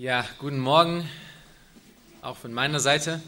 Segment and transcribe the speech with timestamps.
[0.00, 1.10] Ja, guten Morgen,
[2.22, 3.20] auch von meiner Seite.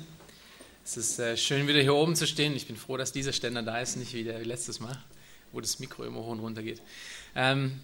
[0.84, 2.54] Es ist äh, schön, wieder hier oben zu stehen.
[2.54, 4.96] Ich bin froh, dass dieser Ständer da ist, nicht wie der letztes Mal,
[5.50, 6.80] wo das Mikro immer hoch und runter geht.
[7.34, 7.80] Ähm,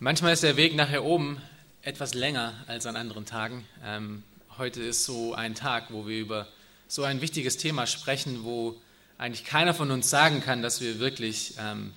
[0.00, 1.42] manchmal ist der Weg nachher oben
[1.82, 3.66] etwas länger als an anderen Tagen.
[3.84, 4.22] Ähm,
[4.56, 6.48] heute ist so ein Tag, wo wir über
[6.88, 8.80] so ein wichtiges Thema sprechen, wo
[9.18, 11.92] eigentlich keiner von uns sagen kann, dass wir wirklich ähm,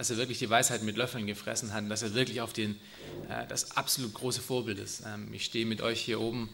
[0.00, 2.80] dass er wirklich die Weisheit mit Löffeln gefressen hat, dass er wirklich auf den,
[3.28, 5.02] äh, das absolut große Vorbild ist.
[5.06, 6.48] Ähm, ich stehe mit euch hier oben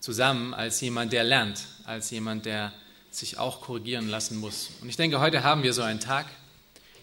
[0.00, 2.72] zusammen als jemand, der lernt, als jemand, der
[3.12, 4.70] sich auch korrigieren lassen muss.
[4.80, 6.26] Und ich denke, heute haben wir so einen Tag,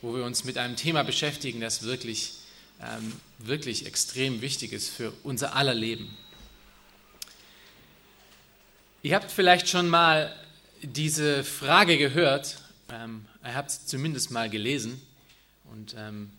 [0.01, 2.33] wo wir uns mit einem Thema beschäftigen, das wirklich,
[2.81, 6.09] ähm, wirklich extrem wichtig ist für unser aller Leben.
[9.01, 10.35] Ihr habt vielleicht schon mal
[10.81, 12.57] diese Frage gehört,
[12.91, 15.01] ähm, ihr habt es zumindest mal gelesen.
[15.71, 16.31] Und ähm,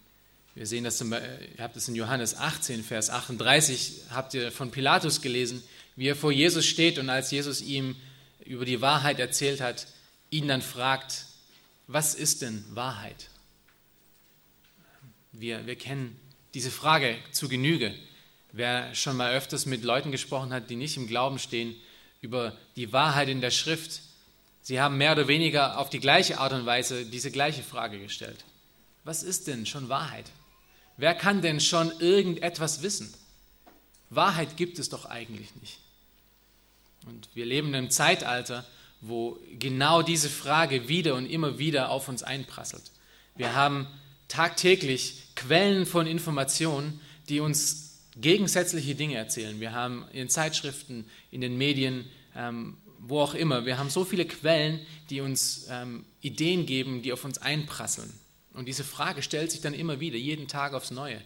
[0.55, 1.21] wir sehen das, zum, ihr
[1.59, 5.63] habt es in Johannes 18, Vers 38, habt ihr von Pilatus gelesen,
[5.97, 7.97] wie er vor Jesus steht und als Jesus ihm
[8.45, 9.87] über die Wahrheit erzählt hat,
[10.31, 11.27] ihn dann fragt,
[11.87, 13.29] was ist denn Wahrheit?
[15.33, 16.19] Wir, wir kennen
[16.55, 17.95] diese Frage zu Genüge.
[18.53, 21.77] Wer schon mal öfters mit Leuten gesprochen hat, die nicht im Glauben stehen,
[22.21, 24.03] über die Wahrheit in der Schrift,
[24.63, 28.45] sie haben mehr oder weniger auf die gleiche Art und Weise diese gleiche Frage gestellt
[29.05, 30.31] was ist denn schon Wahrheit?
[30.97, 33.13] Wer kann denn schon irgendetwas wissen?
[34.11, 35.79] Wahrheit gibt es doch eigentlich nicht.
[37.07, 38.67] Und wir leben in einem Zeitalter,
[39.01, 42.91] wo genau diese Frage wieder und immer wieder auf uns einprasselt.
[43.35, 43.87] Wir haben
[44.29, 49.61] tagtäglich Quellen von Informationen, die uns gegensätzliche Dinge erzählen.
[49.61, 54.27] Wir haben in Zeitschriften, in den Medien, ähm, wo auch immer, wir haben so viele
[54.27, 58.13] Quellen, die uns ähm, Ideen geben, die auf uns einprasseln.
[58.53, 61.21] Und diese Frage stellt sich dann immer wieder, jeden Tag aufs Neue.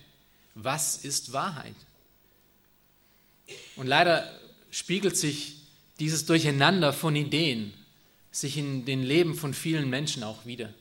[0.54, 1.74] Was ist Wahrheit?
[3.76, 4.30] Und leider
[4.70, 5.56] spiegelt sich
[6.00, 7.72] dieses Durcheinander von Ideen
[8.30, 10.72] sich in den Leben von vielen Menschen auch wieder.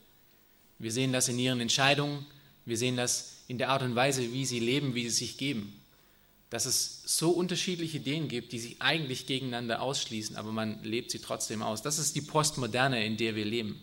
[0.79, 2.25] Wir sehen das in ihren Entscheidungen,
[2.66, 5.79] wir sehen das in der Art und Weise, wie sie leben, wie sie sich geben.
[6.50, 11.19] Dass es so unterschiedliche Ideen gibt, die sich eigentlich gegeneinander ausschließen, aber man lebt sie
[11.19, 11.81] trotzdem aus.
[11.81, 13.79] Das ist die Postmoderne, in der wir leben.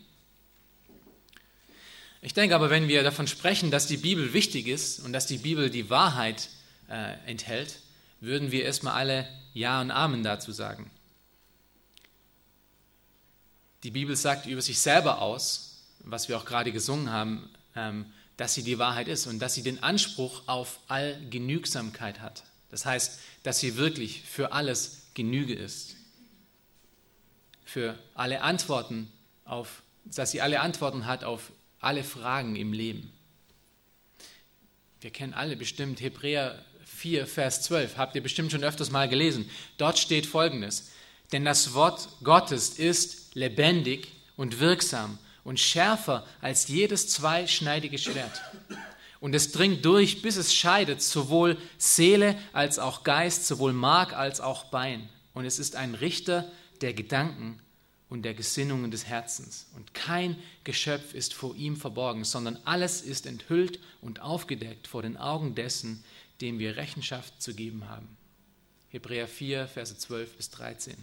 [2.23, 5.39] Ich denke aber, wenn wir davon sprechen, dass die Bibel wichtig ist und dass die
[5.39, 6.51] Bibel die Wahrheit
[6.89, 7.79] äh, enthält,
[8.21, 10.91] würden wir erstmal alle Ja und Amen dazu sagen.
[13.83, 18.07] Die Bibel sagt über sich selber aus, was wir auch gerade gesungen haben, ähm,
[18.37, 22.45] dass sie die Wahrheit ist und dass sie den Anspruch auf Allgenügsamkeit hat.
[22.71, 25.97] Das heißt, dass sie wirklich für alles Genüge ist.
[27.65, 29.11] Für alle Antworten
[29.45, 33.13] auf, dass sie alle Antworten hat auf alle Fragen im Leben.
[35.01, 39.51] Wir kennen alle bestimmt Hebräer 4, Vers 12, habt ihr bestimmt schon öfters mal gelesen.
[39.79, 40.91] Dort steht folgendes,
[41.33, 48.43] denn das Wort Gottes ist lebendig und wirksam und schärfer als jedes zweischneidige Schwert.
[49.21, 54.41] Und es dringt durch, bis es scheidet, sowohl Seele als auch Geist, sowohl Mark als
[54.41, 55.09] auch Bein.
[55.33, 57.61] Und es ist ein Richter der Gedanken
[58.11, 59.69] und der Gesinnungen des Herzens.
[59.77, 65.17] Und kein Geschöpf ist vor ihm verborgen, sondern alles ist enthüllt und aufgedeckt vor den
[65.17, 66.05] Augen dessen,
[66.41, 68.09] dem wir Rechenschaft zu geben haben.
[68.89, 70.95] Hebräer 4, Verse 12 bis 13.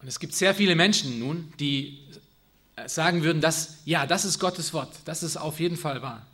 [0.00, 1.98] Und es gibt sehr viele Menschen nun, die
[2.86, 6.26] sagen würden, dass, ja, das ist Gottes Wort, das ist auf jeden Fall wahr.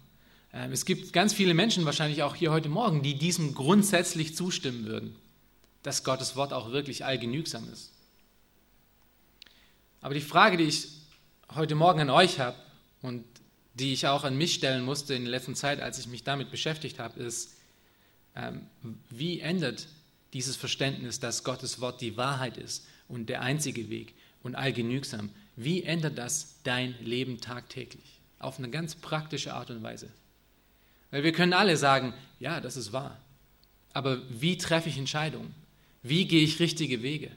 [0.53, 4.85] Ähm, es gibt ganz viele Menschen, wahrscheinlich auch hier heute Morgen, die diesem grundsätzlich zustimmen
[4.85, 5.17] würden
[5.85, 7.93] dass Gottes Wort auch wirklich allgenügsam ist.
[10.01, 10.89] Aber die Frage, die ich
[11.55, 12.57] heute Morgen an euch habe
[13.01, 13.25] und
[13.75, 16.51] die ich auch an mich stellen musste in der letzten Zeit, als ich mich damit
[16.51, 17.55] beschäftigt habe, ist,
[18.35, 18.67] ähm,
[19.11, 19.87] wie ändert
[20.33, 25.83] dieses Verständnis, dass Gottes Wort die Wahrheit ist und der einzige Weg und allgenügsam, wie
[25.83, 28.21] ändert das dein Leben tagtäglich?
[28.39, 30.09] Auf eine ganz praktische Art und Weise.
[31.11, 33.21] Weil wir können alle sagen, ja, das ist wahr.
[33.93, 35.55] Aber wie treffe ich Entscheidungen?
[36.05, 37.31] Wie gehe ich richtige Wege?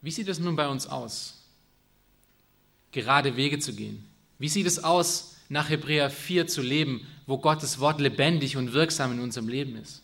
[0.00, 1.34] Wie sieht es nun bei uns aus,
[2.90, 4.02] gerade Wege zu gehen?
[4.38, 9.12] Wie sieht es aus, nach Hebräer 4 zu leben, wo Gottes Wort lebendig und wirksam
[9.12, 10.02] in unserem Leben ist?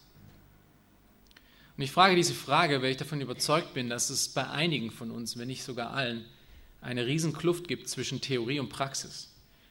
[1.79, 5.11] Und ich frage diese Frage, weil ich davon überzeugt bin, dass es bei einigen von
[5.11, 6.27] uns, wenn nicht sogar allen,
[6.83, 9.31] eine Riesenkluft gibt zwischen Theorie und Praxis,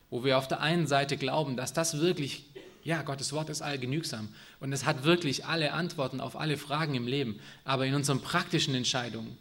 [0.09, 2.45] wo wir auf der einen Seite glauben, dass das wirklich
[2.83, 7.07] ja, Gottes Wort ist allgenügsam und es hat wirklich alle Antworten auf alle Fragen im
[7.07, 7.39] Leben.
[7.63, 9.37] Aber in unseren praktischen Entscheidungen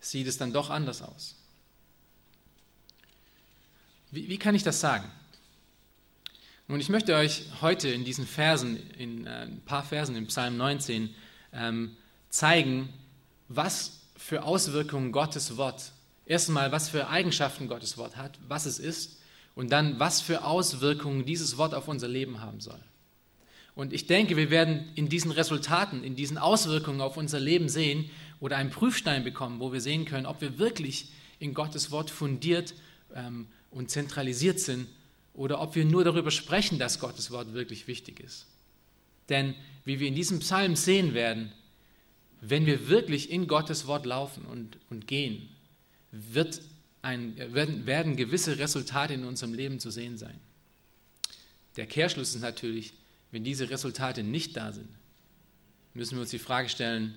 [0.00, 1.36] sieht es dann doch anders aus.
[4.10, 5.10] Wie, wie kann ich das sagen?
[6.68, 10.56] Und ich möchte euch heute in diesen Versen, in äh, ein paar Versen im Psalm
[10.56, 11.14] 19,
[11.52, 11.96] ähm,
[12.28, 12.92] zeigen,
[13.48, 15.92] was für Auswirkungen Gottes Wort,
[16.26, 19.19] erstmal was für Eigenschaften Gottes Wort hat, was es ist
[19.60, 22.80] und dann was für Auswirkungen dieses Wort auf unser Leben haben soll.
[23.74, 28.08] Und ich denke, wir werden in diesen Resultaten, in diesen Auswirkungen auf unser Leben sehen
[28.40, 31.10] oder einen Prüfstein bekommen, wo wir sehen können, ob wir wirklich
[31.40, 32.72] in Gottes Wort fundiert
[33.14, 34.86] ähm, und zentralisiert sind
[35.34, 38.46] oder ob wir nur darüber sprechen, dass Gottes Wort wirklich wichtig ist.
[39.28, 39.54] Denn
[39.84, 41.52] wie wir in diesem Psalm sehen werden,
[42.40, 45.50] wenn wir wirklich in Gottes Wort laufen und, und gehen,
[46.12, 46.62] wird
[47.02, 50.38] ein, werden, werden gewisse Resultate in unserem Leben zu sehen sein.
[51.76, 52.92] Der Kehrschluss ist natürlich,
[53.30, 54.88] wenn diese Resultate nicht da sind,
[55.94, 57.16] müssen wir uns die Frage stellen,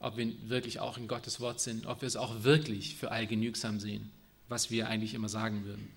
[0.00, 3.78] ob wir wirklich auch in Gottes Wort sind, ob wir es auch wirklich für allgenügsam
[3.78, 4.10] sehen,
[4.48, 5.88] was wir eigentlich immer sagen würden.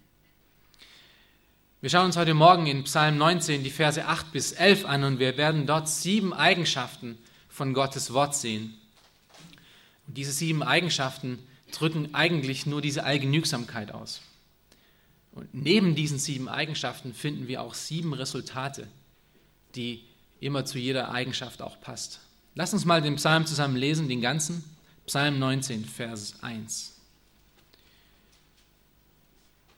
[1.81, 5.19] Wir schauen uns heute Morgen in Psalm 19 die Verse 8 bis 11 an und
[5.19, 7.17] wir werden dort sieben Eigenschaften
[7.49, 8.75] von Gottes Wort sehen.
[10.07, 11.39] Und diese sieben Eigenschaften
[11.77, 14.21] drücken eigentlich nur diese Allgenügsamkeit aus.
[15.31, 18.87] Und neben diesen sieben Eigenschaften finden wir auch sieben Resultate,
[19.75, 20.03] die
[20.39, 22.21] immer zu jeder Eigenschaft auch passt.
[22.55, 24.63] Lass uns mal den Psalm zusammen lesen, den ganzen.
[25.05, 26.93] Psalm 19, Vers 1.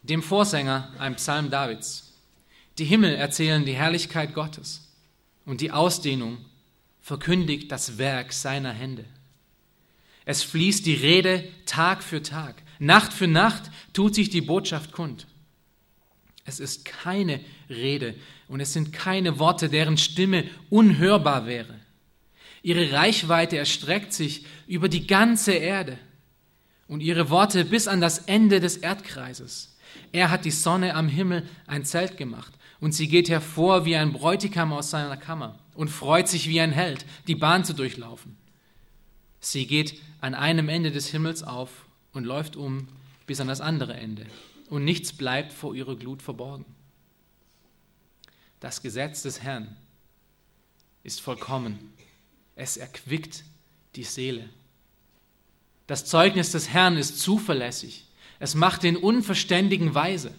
[0.03, 2.13] Dem Vorsänger, ein Psalm Davids.
[2.77, 4.87] Die Himmel erzählen die Herrlichkeit Gottes
[5.45, 6.37] und die Ausdehnung
[7.01, 9.05] verkündigt das Werk seiner Hände.
[10.27, 15.25] Es fließt die Rede Tag für Tag, Nacht für Nacht tut sich die Botschaft kund.
[16.43, 17.39] Es ist keine
[17.69, 18.13] Rede
[18.49, 21.79] und es sind keine Worte, deren Stimme unhörbar wäre.
[22.61, 25.97] Ihre Reichweite erstreckt sich über die ganze Erde
[26.89, 29.77] und ihre Worte bis an das Ende des Erdkreises.
[30.11, 32.51] Er hat die Sonne am Himmel ein Zelt gemacht
[32.81, 36.73] und sie geht hervor wie ein Bräutigam aus seiner Kammer und freut sich wie ein
[36.73, 38.35] Held, die Bahn zu durchlaufen.
[39.39, 42.87] Sie geht an einem Ende des Himmels auf und läuft um
[43.25, 44.25] bis an das andere Ende
[44.69, 46.65] und nichts bleibt vor ihrer Glut verborgen.
[48.59, 49.75] Das Gesetz des Herrn
[51.03, 51.93] ist vollkommen.
[52.55, 53.43] Es erquickt
[53.95, 54.49] die Seele.
[55.85, 58.05] Das Zeugnis des Herrn ist zuverlässig.
[58.39, 60.33] Es macht den Unverständigen weise.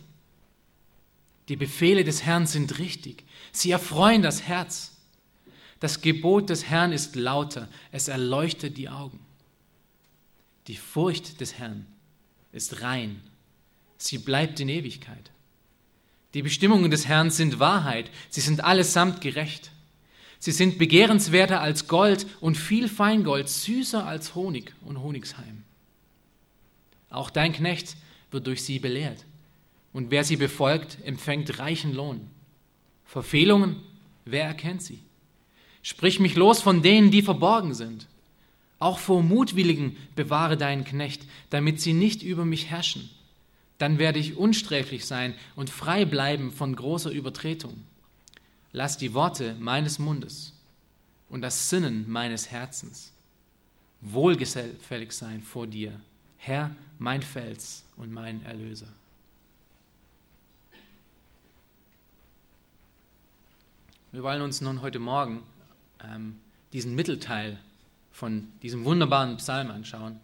[1.48, 3.24] Die Befehle des Herrn sind richtig.
[3.52, 4.97] Sie erfreuen das Herz.
[5.80, 7.68] Das Gebot des Herrn ist lauter.
[7.92, 9.20] Es erleuchtet die Augen.
[10.66, 11.86] Die Furcht des Herrn
[12.52, 13.20] ist rein
[13.98, 15.30] sie bleibt in Ewigkeit.
[16.34, 19.72] Die Bestimmungen des Herrn sind Wahrheit, sie sind allesamt gerecht.
[20.38, 25.64] Sie sind begehrenswerter als Gold und viel Feingold, süßer als Honig und Honigsheim.
[27.10, 27.96] Auch dein Knecht
[28.30, 29.24] wird durch sie belehrt,
[29.92, 32.30] und wer sie befolgt, empfängt reichen Lohn.
[33.04, 33.76] Verfehlungen,
[34.26, 35.00] wer erkennt sie?
[35.88, 38.06] Sprich mich los von denen, die verborgen sind.
[38.78, 43.08] Auch vor Mutwilligen bewahre deinen Knecht, damit sie nicht über mich herrschen
[43.78, 47.84] dann werde ich unsträflich sein und frei bleiben von großer Übertretung.
[48.72, 50.52] Lass die Worte meines Mundes
[51.28, 53.12] und das Sinnen meines Herzens
[54.00, 55.98] wohlgefällig sein vor dir,
[56.36, 58.88] Herr, mein Fels und mein Erlöser.
[64.12, 65.42] Wir wollen uns nun heute Morgen
[66.04, 66.36] ähm,
[66.72, 67.58] diesen Mittelteil
[68.12, 70.20] von diesem wunderbaren Psalm anschauen,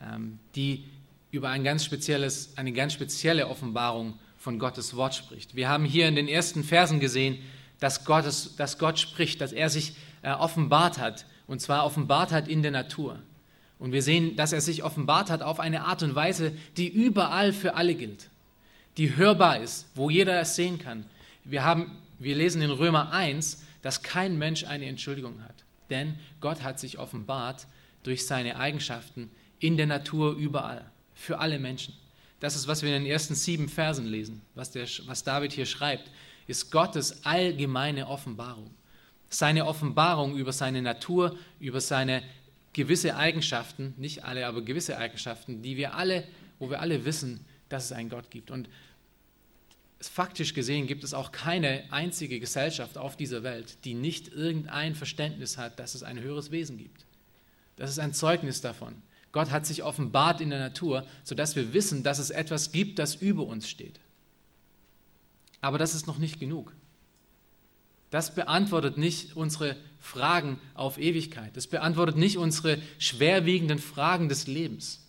[0.00, 0.84] ähm, die
[1.30, 5.56] über ein ganz spezielles, eine ganz spezielle Offenbarung von Gottes Wort spricht.
[5.56, 7.38] Wir haben hier in den ersten Versen gesehen,
[7.80, 12.48] dass, Gottes, dass Gott spricht, dass er sich äh, offenbart hat, und zwar offenbart hat
[12.48, 13.18] in der Natur.
[13.78, 17.52] Und wir sehen, dass er sich offenbart hat auf eine Art und Weise, die überall
[17.52, 18.28] für alle gilt,
[18.96, 21.04] die hörbar ist, wo jeder es sehen kann.
[21.44, 26.62] Wir, haben, wir lesen in Römer 1, dass kein Mensch eine Entschuldigung hat, denn Gott
[26.62, 27.66] hat sich offenbart
[28.02, 31.94] durch seine Eigenschaften in der Natur überall für alle Menschen.
[32.40, 35.66] Das ist, was wir in den ersten sieben Versen lesen, was, der, was David hier
[35.66, 36.10] schreibt,
[36.46, 38.70] ist Gottes allgemeine Offenbarung.
[39.28, 42.22] Seine Offenbarung über seine Natur, über seine
[42.72, 46.24] gewisse Eigenschaften, nicht alle, aber gewisse Eigenschaften, die wir alle,
[46.58, 48.50] wo wir alle wissen, dass es einen Gott gibt.
[48.50, 48.68] Und
[50.08, 55.58] faktisch gesehen gibt es auch keine einzige Gesellschaft auf dieser Welt, die nicht irgendein Verständnis
[55.58, 57.06] hat, dass es ein höheres Wesen gibt.
[57.76, 58.94] Das ist ein Zeugnis davon.
[59.32, 63.14] Gott hat sich offenbart in der Natur, sodass wir wissen, dass es etwas gibt, das
[63.14, 63.98] über uns steht.
[65.60, 66.74] Aber das ist noch nicht genug.
[68.10, 71.56] Das beantwortet nicht unsere Fragen auf Ewigkeit.
[71.56, 75.02] Das beantwortet nicht unsere schwerwiegenden Fragen des Lebens.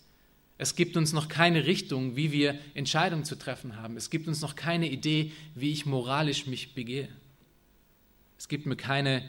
[0.56, 3.96] Es gibt uns noch keine Richtung, wie wir Entscheidungen zu treffen haben.
[3.96, 7.08] Es gibt uns noch keine Idee, wie ich moralisch mich begehe.
[8.38, 9.28] Es gibt mir keine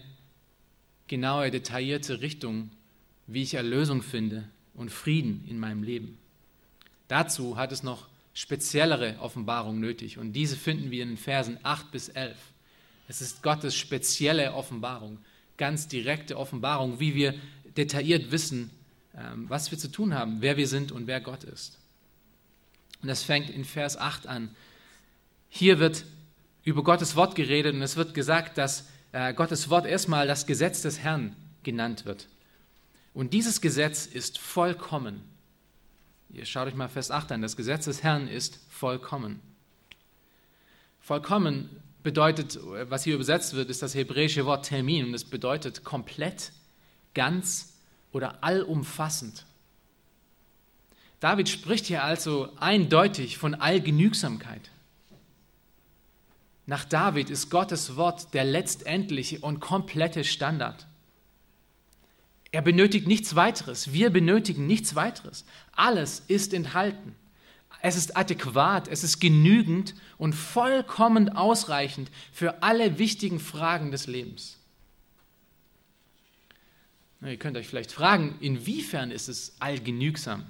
[1.07, 2.69] genaue, detaillierte Richtung,
[3.27, 6.17] wie ich Erlösung finde und Frieden in meinem Leben.
[7.07, 11.91] Dazu hat es noch speziellere Offenbarung nötig und diese finden wir in den Versen 8
[11.91, 12.35] bis 11.
[13.07, 15.19] Es ist Gottes spezielle Offenbarung,
[15.57, 17.35] ganz direkte Offenbarung, wie wir
[17.77, 18.69] detailliert wissen,
[19.47, 21.77] was wir zu tun haben, wer wir sind und wer Gott ist.
[23.01, 24.55] Und das fängt in Vers 8 an.
[25.49, 26.05] Hier wird
[26.63, 30.81] über Gottes Wort geredet und es wird gesagt, dass äh, Gottes Wort erstmal das Gesetz
[30.81, 32.27] des Herrn genannt wird.
[33.13, 35.21] Und dieses Gesetz ist vollkommen.
[36.29, 37.41] Ihr schaut euch mal Vers 8 an.
[37.41, 39.39] Das Gesetz des Herrn ist vollkommen.
[40.99, 41.69] Vollkommen
[42.03, 46.51] bedeutet, was hier übersetzt wird, ist das hebräische Wort Termin und es bedeutet komplett,
[47.13, 47.74] ganz
[48.15, 49.45] oder allumfassend.
[51.19, 54.71] David spricht hier also eindeutig von Allgenügsamkeit.
[56.65, 60.87] Nach David ist Gottes Wort der letztendliche und komplette Standard.
[62.53, 63.91] Er benötigt nichts weiteres.
[63.91, 65.43] Wir benötigen nichts weiteres.
[65.73, 67.15] Alles ist enthalten.
[67.81, 74.57] Es ist adäquat, es ist genügend und vollkommen ausreichend für alle wichtigen Fragen des Lebens.
[77.25, 80.45] Ihr könnt euch vielleicht fragen, inwiefern ist es allgenügsam?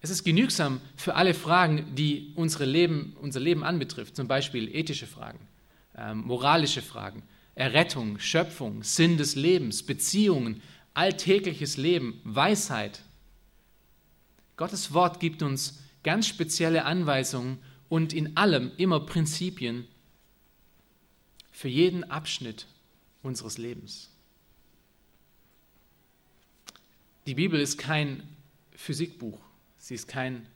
[0.00, 5.06] Es ist genügsam für alle Fragen, die unsere Leben, unser Leben anbetrifft, zum Beispiel ethische
[5.06, 5.38] Fragen,
[5.96, 7.22] ähm, moralische Fragen,
[7.54, 10.62] Errettung, Schöpfung, Sinn des Lebens, Beziehungen,
[10.94, 13.02] alltägliches Leben, Weisheit.
[14.56, 19.86] Gottes Wort gibt uns ganz spezielle Anweisungen und in allem immer Prinzipien
[21.50, 22.66] für jeden Abschnitt
[23.22, 24.11] unseres Lebens.
[27.26, 28.22] Die Bibel ist kein
[28.74, 29.38] Physikbuch,
[29.78, 30.46] sie ist kein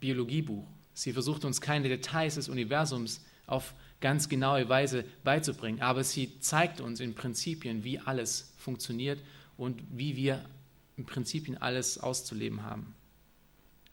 [0.00, 0.66] Biologiebuch.
[0.92, 5.82] Sie versucht uns keine Details des Universums auf ganz genaue Weise beizubringen.
[5.82, 9.20] Aber sie zeigt uns in Prinzipien, wie alles funktioniert
[9.56, 10.44] und wie wir
[10.96, 12.94] im Prinzipien alles auszuleben haben.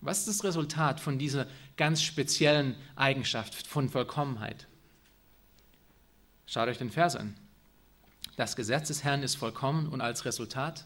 [0.01, 1.47] Was ist das Resultat von dieser
[1.77, 4.67] ganz speziellen Eigenschaft von Vollkommenheit?
[6.45, 7.35] Schaut euch den Vers an.
[8.35, 10.85] Das Gesetz des Herrn ist vollkommen und als Resultat,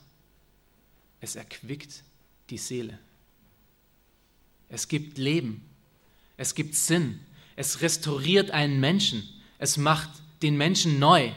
[1.22, 2.04] es erquickt
[2.50, 2.98] die Seele.
[4.70, 5.64] Es gibt Leben.
[6.36, 7.20] Es gibt Sinn.
[7.56, 9.28] Es restauriert einen Menschen.
[9.58, 10.10] Es macht
[10.42, 11.32] den Menschen neu.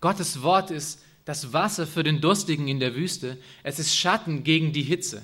[0.00, 3.38] Gottes Wort ist das Wasser für den Durstigen in der Wüste.
[3.62, 5.22] Es ist Schatten gegen die Hitze.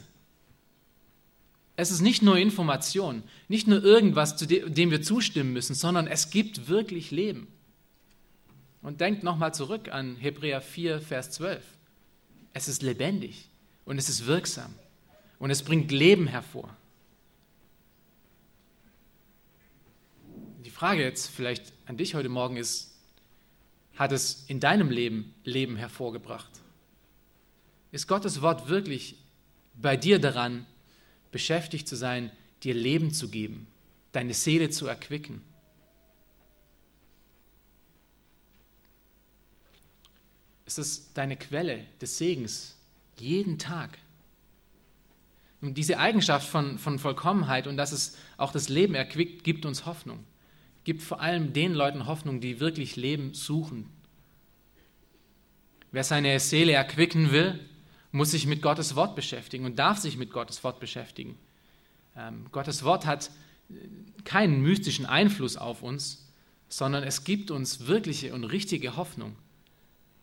[1.77, 6.31] Es ist nicht nur Information, nicht nur irgendwas, zu dem wir zustimmen müssen, sondern es
[6.31, 7.49] gibt wirklich Leben.
[8.83, 11.63] Und denkt nochmal zurück an Hebräer 4, Vers 12.
[12.53, 13.49] Es ist lebendig
[13.85, 14.75] und es ist wirksam
[15.39, 16.77] und es bringt Leben hervor.
[20.81, 22.95] Frage jetzt vielleicht an dich heute Morgen ist,
[23.97, 26.51] hat es in deinem Leben Leben hervorgebracht?
[27.93, 29.17] Ist Gottes Wort wirklich
[29.75, 30.65] bei dir daran,
[31.33, 33.67] beschäftigt zu sein, dir Leben zu geben,
[34.13, 35.43] deine Seele zu erquicken?
[40.71, 42.77] Ist es deine Quelle des Segens
[43.19, 43.99] jeden Tag?
[45.61, 49.85] Und diese Eigenschaft von, von Vollkommenheit und dass es auch das Leben erquickt, gibt uns
[49.85, 50.25] Hoffnung
[50.85, 53.89] gibt vor allem den Leuten Hoffnung, die wirklich Leben suchen.
[55.93, 57.61] Wer seine Seele erquicken will,
[58.13, 61.39] muss sich mit Gottes Wort beschäftigen und darf sich mit Gottes Wort beschäftigen.
[62.17, 63.31] Ähm, Gottes Wort hat
[63.71, 63.75] äh,
[64.25, 66.29] keinen mystischen Einfluss auf uns,
[66.69, 69.37] sondern es gibt uns wirkliche und richtige Hoffnung,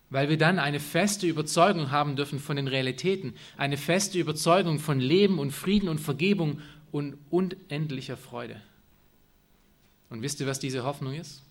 [0.09, 4.99] weil wir dann eine feste Überzeugung haben dürfen von den Realitäten, eine feste Überzeugung von
[4.99, 6.61] Leben und Frieden und Vergebung
[6.91, 8.61] und unendlicher Freude.
[10.09, 11.43] Und wisst ihr, was diese Hoffnung ist?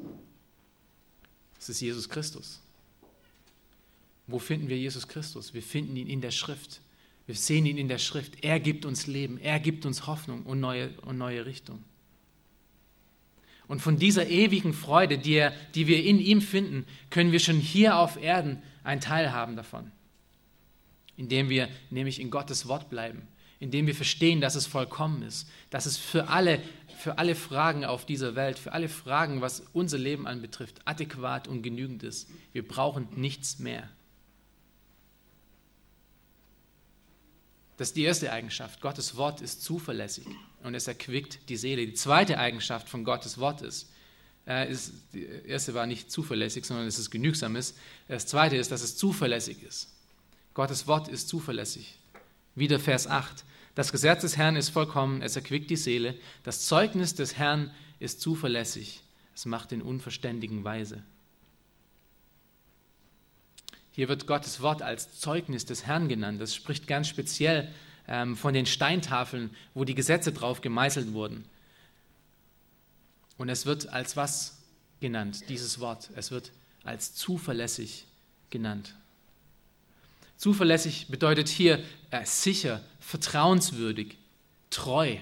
[1.59, 2.61] Es ist Jesus Christus.
[4.27, 5.55] Wo finden wir Jesus Christus?
[5.55, 6.81] Wir finden ihn in der Schrift.
[7.27, 8.43] Wir sehen ihn in der Schrift.
[8.43, 11.83] Er gibt uns Leben, er gibt uns Hoffnung und neue, und neue Richtung.
[13.69, 17.57] Und von dieser ewigen Freude, die, er, die wir in ihm finden, können wir schon
[17.57, 19.91] hier auf Erden einen Teil haben davon.
[21.17, 23.27] Indem wir nämlich in Gottes Wort bleiben,
[23.59, 26.61] indem wir verstehen, dass es vollkommen ist, dass es für alle
[26.97, 31.63] für alle Fragen auf dieser Welt, für alle Fragen, was unser Leben anbetrifft, adäquat und
[31.63, 32.29] genügend ist.
[32.53, 33.89] Wir brauchen nichts mehr.
[37.77, 38.81] Das ist die erste Eigenschaft.
[38.81, 40.27] Gottes Wort ist zuverlässig
[40.63, 41.87] und es erquickt die Seele.
[41.87, 43.91] Die zweite Eigenschaft von Gottes Wort ist,
[44.47, 47.77] äh, ist die erste war nicht zuverlässig, sondern dass es genügsam ist.
[48.09, 49.93] Das zweite ist, dass es zuverlässig ist.
[50.55, 51.99] Gottes Wort ist zuverlässig.
[52.55, 53.45] Wieder Vers 8.
[53.75, 56.15] Das Gesetz des Herrn ist vollkommen, es erquickt die Seele.
[56.45, 59.03] Das Zeugnis des Herrn ist zuverlässig,
[59.35, 61.03] es macht den Unverständigen weise.
[63.97, 66.39] Hier wird Gottes Wort als Zeugnis des Herrn genannt.
[66.39, 67.73] Das spricht ganz speziell
[68.07, 71.47] ähm, von den Steintafeln, wo die Gesetze drauf gemeißelt wurden.
[73.39, 74.59] Und es wird als was
[75.01, 76.11] genannt, dieses Wort?
[76.15, 76.53] Es wird
[76.85, 78.05] als zuverlässig
[78.51, 78.95] genannt.
[80.37, 84.19] Zuverlässig bedeutet hier äh, sicher, vertrauenswürdig,
[84.69, 85.17] treu.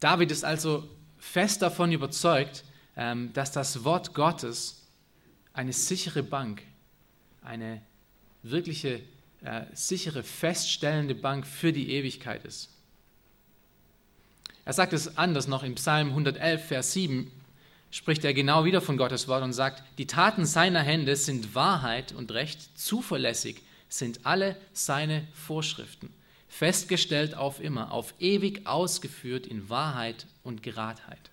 [0.00, 0.88] David ist also
[1.20, 2.64] fest davon überzeugt,
[2.96, 4.79] ähm, dass das Wort Gottes
[5.52, 6.62] eine sichere Bank,
[7.42, 7.82] eine
[8.42, 9.00] wirkliche
[9.42, 12.68] äh, sichere, feststellende Bank für die Ewigkeit ist.
[14.64, 17.30] Er sagt es anders noch in Psalm 111, Vers 7,
[17.90, 22.12] spricht er genau wieder von Gottes Wort und sagt, die Taten seiner Hände sind Wahrheit
[22.12, 26.12] und Recht, zuverlässig sind alle seine Vorschriften,
[26.48, 31.30] festgestellt auf immer, auf ewig ausgeführt in Wahrheit und Geradheit.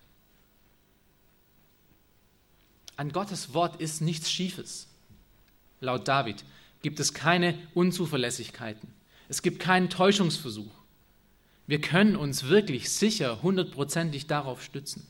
[2.98, 4.88] An Gottes Wort ist nichts Schiefes.
[5.80, 6.44] Laut David
[6.82, 8.88] gibt es keine Unzuverlässigkeiten.
[9.28, 10.72] Es gibt keinen Täuschungsversuch.
[11.68, 15.06] Wir können uns wirklich sicher hundertprozentig darauf stützen.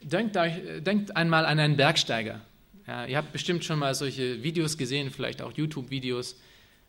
[0.00, 2.40] Denkt, euch, denkt einmal an einen Bergsteiger.
[2.86, 6.36] Ja, ihr habt bestimmt schon mal solche Videos gesehen, vielleicht auch YouTube-Videos,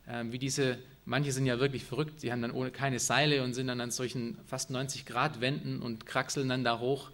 [0.07, 3.55] äh, wie diese, manche sind ja wirklich verrückt, die haben dann ohne keine Seile und
[3.55, 7.12] sind dann an solchen fast 90 Grad Wänden und kraxeln dann da hoch.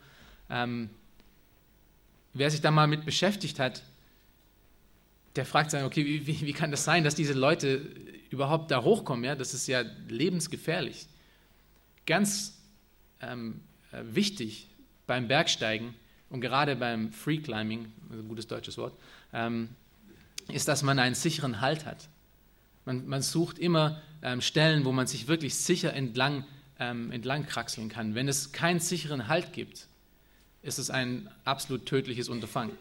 [0.52, 0.92] Ähm,
[2.36, 3.82] wer sich da mal mit beschäftigt hat,
[5.36, 7.78] der fragt sich, okay, wie, wie, kann das sein, dass diese Leute
[8.30, 9.24] überhaupt da hochkommen?
[9.24, 9.36] Ja?
[9.36, 11.08] Das ist ja lebensgefährlich.
[12.06, 12.58] Ganz
[13.22, 13.62] ähm,
[13.92, 14.68] äh, wichtig
[15.08, 15.94] beim Bergsteigen
[16.30, 18.94] und gerade beim Free Climbing, ein gutes deutsches Wort,
[19.34, 19.70] ähm,
[20.50, 22.08] ist, dass man einen sicheren Halt hat.
[22.86, 26.46] Man, man sucht immer ähm, Stellen, wo man sich wirklich sicher entlang,
[26.80, 28.16] ähm, entlang kraxeln kann.
[28.16, 29.88] Wenn es keinen sicheren Halt gibt,
[30.66, 32.76] ist es ein absolut tödliches Unterfangen.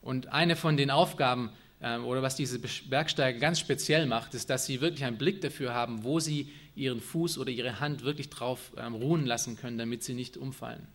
[0.00, 4.66] Und eine von den Aufgaben äh, oder was diese Bergsteiger ganz speziell macht, ist, dass
[4.66, 8.72] sie wirklich einen Blick dafür haben, wo sie ihren Fuß oder ihre Hand wirklich drauf
[8.76, 10.86] ähm, ruhen lassen können, damit sie nicht umfallen.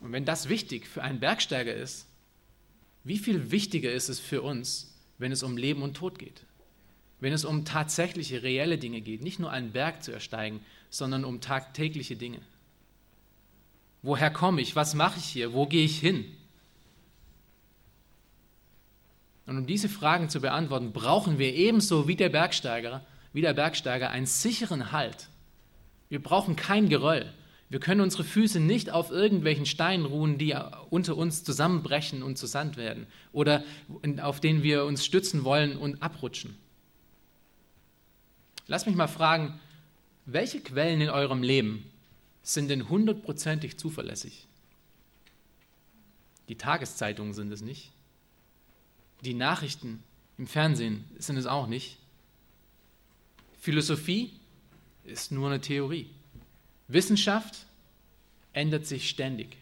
[0.00, 2.06] Und wenn das wichtig für einen Bergsteiger ist,
[3.04, 6.44] wie viel wichtiger ist es für uns, wenn es um Leben und Tod geht?
[7.18, 11.40] Wenn es um tatsächliche, reelle Dinge geht, nicht nur einen Berg zu ersteigen, sondern um
[11.40, 12.40] tagtägliche Dinge.
[14.02, 14.76] Woher komme ich?
[14.76, 15.52] Was mache ich hier?
[15.52, 16.24] Wo gehe ich hin?
[19.46, 24.10] Und um diese Fragen zu beantworten, brauchen wir ebenso wie der Bergsteiger, wie der Bergsteiger
[24.10, 25.28] einen sicheren Halt.
[26.08, 27.32] Wir brauchen kein Geröll.
[27.68, 30.56] Wir können unsere Füße nicht auf irgendwelchen Steinen ruhen, die
[30.90, 33.62] unter uns zusammenbrechen und zu Sand werden oder
[34.22, 36.56] auf denen wir uns stützen wollen und abrutschen.
[38.66, 39.60] Lass mich mal fragen,
[40.26, 41.84] welche Quellen in eurem Leben
[42.42, 44.46] sind denn hundertprozentig zuverlässig?
[46.48, 47.92] Die Tageszeitungen sind es nicht.
[49.22, 50.02] Die Nachrichten
[50.38, 51.98] im Fernsehen sind es auch nicht.
[53.60, 54.32] Philosophie
[55.04, 56.08] ist nur eine Theorie.
[56.88, 57.66] Wissenschaft
[58.52, 59.56] ändert sich ständig.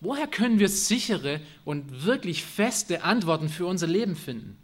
[0.00, 4.58] Woher können wir sichere und wirklich feste Antworten für unser Leben finden?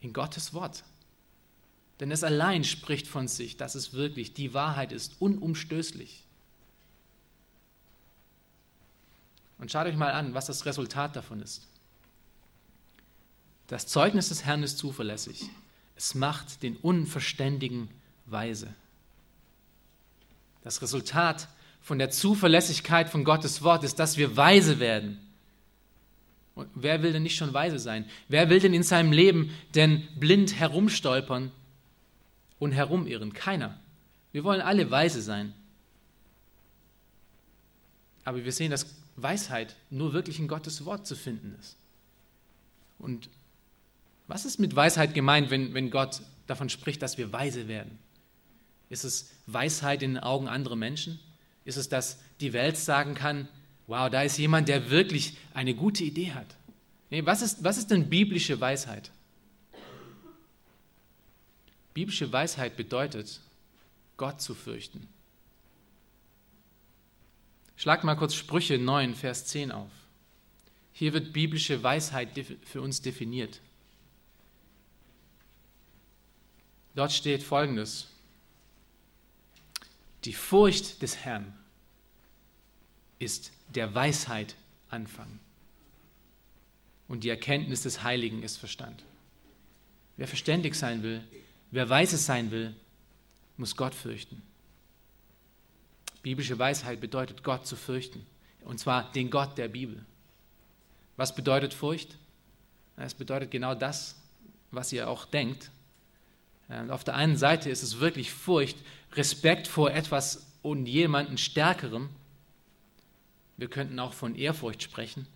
[0.00, 0.84] In Gottes Wort.
[2.00, 6.24] Denn es allein spricht von sich, dass es wirklich die Wahrheit ist, unumstößlich.
[9.58, 11.66] Und schaut euch mal an, was das Resultat davon ist.
[13.66, 15.50] Das Zeugnis des Herrn ist zuverlässig.
[15.96, 17.88] Es macht den Unverständigen
[18.26, 18.72] weise.
[20.62, 21.48] Das Resultat
[21.80, 25.18] von der Zuverlässigkeit von Gottes Wort ist, dass wir weise werden.
[26.54, 28.04] Und wer will denn nicht schon weise sein?
[28.28, 31.52] Wer will denn in seinem Leben denn blind herumstolpern
[32.58, 33.32] und herumirren?
[33.32, 33.78] Keiner.
[34.32, 35.54] Wir wollen alle weise sein.
[38.24, 41.76] Aber wir sehen, dass Weisheit nur wirklich in Gottes Wort zu finden ist.
[42.98, 43.28] Und
[44.26, 47.98] was ist mit Weisheit gemeint, wenn, wenn Gott davon spricht, dass wir weise werden?
[48.90, 51.18] Ist es Weisheit in den Augen anderer Menschen?
[51.64, 53.48] Ist es, dass die Welt sagen kann,
[53.86, 56.46] wow, da ist jemand, der wirklich eine gute Idee hat?
[57.10, 59.10] Nee, was, ist, was ist denn biblische Weisheit?
[61.98, 63.40] Biblische Weisheit bedeutet,
[64.18, 65.08] Gott zu fürchten.
[67.74, 69.90] Schlag mal kurz Sprüche 9, Vers 10 auf.
[70.92, 72.28] Hier wird biblische Weisheit
[72.62, 73.60] für uns definiert.
[76.94, 78.06] Dort steht Folgendes.
[80.22, 81.52] Die Furcht des Herrn
[83.18, 84.54] ist der Weisheit
[84.88, 85.40] Anfang.
[87.08, 89.02] und die Erkenntnis des Heiligen ist Verstand.
[90.16, 91.24] Wer verständig sein will,
[91.70, 92.74] wer weise sein will,
[93.56, 94.42] muss Gott fürchten.
[96.22, 98.26] Biblische Weisheit bedeutet, Gott zu fürchten.
[98.64, 100.04] Und zwar den Gott der Bibel.
[101.16, 102.16] Was bedeutet Furcht?
[102.96, 104.16] Es bedeutet genau das,
[104.70, 105.70] was ihr auch denkt.
[106.68, 108.76] Und auf der einen Seite ist es wirklich Furcht,
[109.12, 112.10] Respekt vor etwas und jemanden Stärkerem.
[113.56, 115.26] Wir könnten auch von Ehrfurcht sprechen.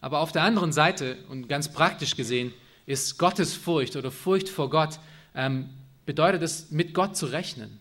[0.00, 2.52] Aber auf der anderen Seite und ganz praktisch gesehen
[2.86, 4.98] ist Gottes Furcht oder Furcht vor Gott,
[5.34, 5.70] ähm,
[6.06, 7.80] bedeutet es, mit Gott zu rechnen.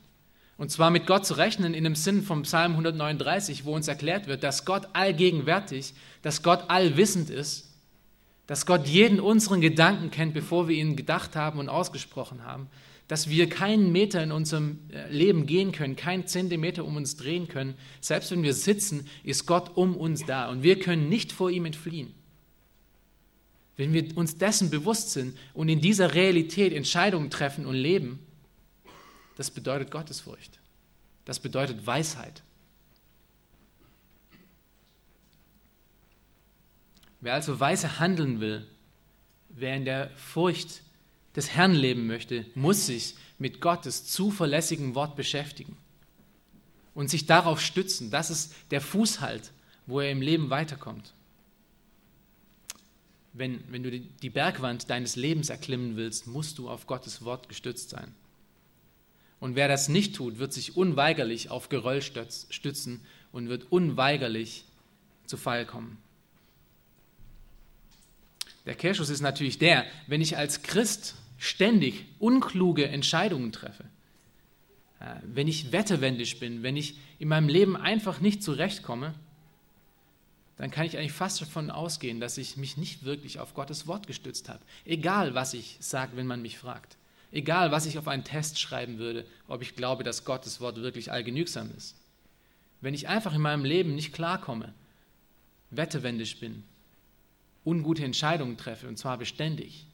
[0.58, 4.28] Und zwar mit Gott zu rechnen in dem Sinn vom Psalm 139, wo uns erklärt
[4.28, 7.72] wird, dass Gott allgegenwärtig, dass Gott allwissend ist,
[8.48, 12.68] dass Gott jeden unseren Gedanken kennt, bevor wir ihn gedacht haben und ausgesprochen haben,
[13.08, 17.48] dass wir keinen Meter in unserem äh, Leben gehen können, keinen Zentimeter um uns drehen
[17.48, 17.76] können.
[18.00, 21.66] Selbst wenn wir sitzen, ist Gott um uns da und wir können nicht vor ihm
[21.66, 22.14] entfliehen.
[23.76, 28.20] Wenn wir uns dessen bewusst sind und in dieser Realität Entscheidungen treffen und leben,
[29.36, 30.60] das bedeutet Gottesfurcht.
[31.26, 32.44] Das bedeutet Weisheit.
[37.22, 38.68] Wer also weise handeln will,
[39.50, 40.82] wer in der Furcht
[41.36, 45.78] des Herrn leben möchte, muss sich mit Gottes zuverlässigem Wort beschäftigen
[46.94, 48.12] und sich darauf stützen.
[48.12, 49.52] Das ist der Fußhalt,
[49.88, 51.14] wo er im Leben weiterkommt.
[53.34, 57.90] Wenn, wenn du die Bergwand deines Lebens erklimmen willst, musst du auf Gottes Wort gestützt
[57.90, 58.14] sein.
[59.40, 64.66] Und wer das nicht tut, wird sich unweigerlich auf Geröll stützen und wird unweigerlich
[65.26, 65.98] zu Fall kommen.
[68.66, 73.84] Der Kehrschuss ist natürlich der, wenn ich als Christ ständig unkluge Entscheidungen treffe,
[75.00, 79.14] äh, wenn ich wetterwendisch bin, wenn ich in meinem Leben einfach nicht zurechtkomme,
[80.58, 84.06] dann kann ich eigentlich fast davon ausgehen, dass ich mich nicht wirklich auf Gottes Wort
[84.08, 84.64] gestützt habe.
[84.86, 86.98] Egal, was ich sage, wenn man mich fragt.
[87.32, 91.12] Egal, was ich auf einen Test schreiben würde, ob ich glaube, dass Gottes Wort wirklich
[91.12, 91.96] allgenügsam ist.
[92.82, 94.74] Wenn ich einfach in meinem Leben nicht klarkomme,
[95.72, 96.64] wetterwendisch bin,
[97.66, 99.88] ungute Entscheidungen treffe, und zwar beständig,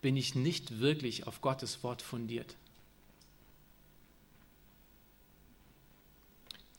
[0.00, 2.56] bin ich nicht wirklich auf Gottes Wort fundiert.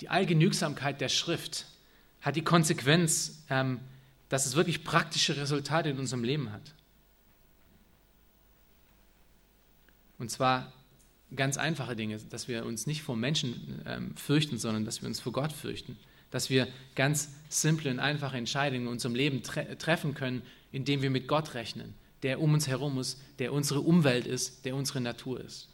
[0.01, 1.67] Die Allgenügsamkeit der Schrift
[2.23, 3.79] hat die Konsequenz, ähm,
[4.29, 6.73] dass es wirklich praktische Resultate in unserem Leben hat.
[10.17, 10.71] Und zwar
[11.35, 15.19] ganz einfache Dinge, dass wir uns nicht vor Menschen ähm, fürchten, sondern dass wir uns
[15.19, 15.97] vor Gott fürchten.
[16.31, 21.09] Dass wir ganz simple und einfache Entscheidungen in unserem Leben tre treffen können, indem wir
[21.09, 25.41] mit Gott rechnen, der um uns herum ist, der unsere Umwelt ist, der unsere Natur
[25.41, 25.67] ist.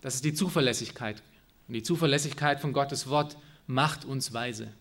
[0.00, 1.22] Das ist die Zuverlässigkeit.
[1.68, 4.72] Und die Zuverlässigkeit von Gottes Wort macht uns weise.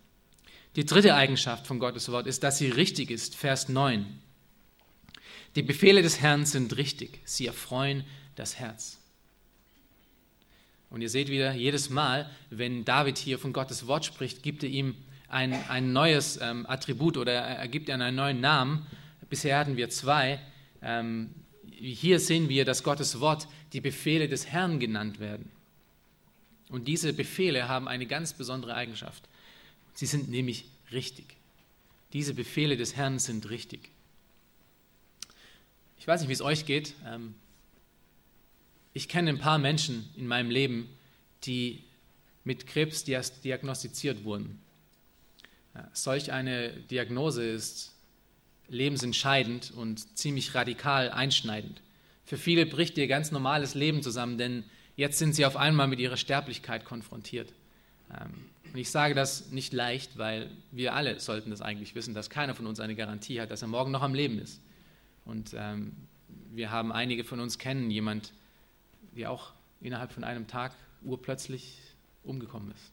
[0.75, 3.35] Die dritte Eigenschaft von Gottes Wort ist, dass sie richtig ist.
[3.35, 4.05] Vers 9.
[5.55, 8.03] Die Befehle des Herrn sind richtig, sie erfreuen
[8.35, 8.99] das Herz.
[10.89, 14.69] Und ihr seht wieder, jedes Mal, wenn David hier von Gottes Wort spricht, gibt er
[14.69, 14.95] ihm
[15.27, 18.85] ein, ein neues ähm, Attribut oder er gibt ihm einen neuen Namen.
[19.29, 20.39] Bisher hatten wir zwei.
[20.81, 21.31] Ähm,
[21.71, 25.51] hier sehen wir, dass Gottes Wort die Befehle des Herrn genannt werden.
[26.73, 29.21] Und diese Befehle haben eine ganz besondere Eigenschaft.
[29.93, 31.35] Sie sind nämlich richtig.
[32.13, 33.91] Diese Befehle des Herrn sind richtig.
[35.99, 36.95] Ich weiß nicht, wie es euch geht.
[37.05, 37.35] Ähm,
[38.91, 40.89] ich kenne ein paar Menschen in meinem Leben,
[41.43, 41.83] die
[42.43, 44.59] mit Krebs diagnostiziert wurden.
[45.93, 47.93] Solch eine Diagnose ist
[48.67, 51.81] lebensentscheidend und ziemlich radikal einschneidend.
[52.25, 54.63] Für viele bricht ihr ganz normales Leben zusammen, denn
[54.95, 57.53] jetzt sind sie auf einmal mit ihrer Sterblichkeit konfrontiert.
[58.11, 58.31] Ähm,
[58.73, 62.55] und ich sage das nicht leicht, weil wir alle sollten das eigentlich wissen, dass keiner
[62.55, 64.61] von uns eine Garantie hat, dass er morgen noch am Leben ist.
[65.25, 65.93] Und ähm,
[66.51, 68.33] wir haben einige von uns kennen jemand,
[69.15, 69.51] der auch
[69.81, 71.77] innerhalb von einem Tag urplötzlich
[72.23, 72.91] umgekommen ist.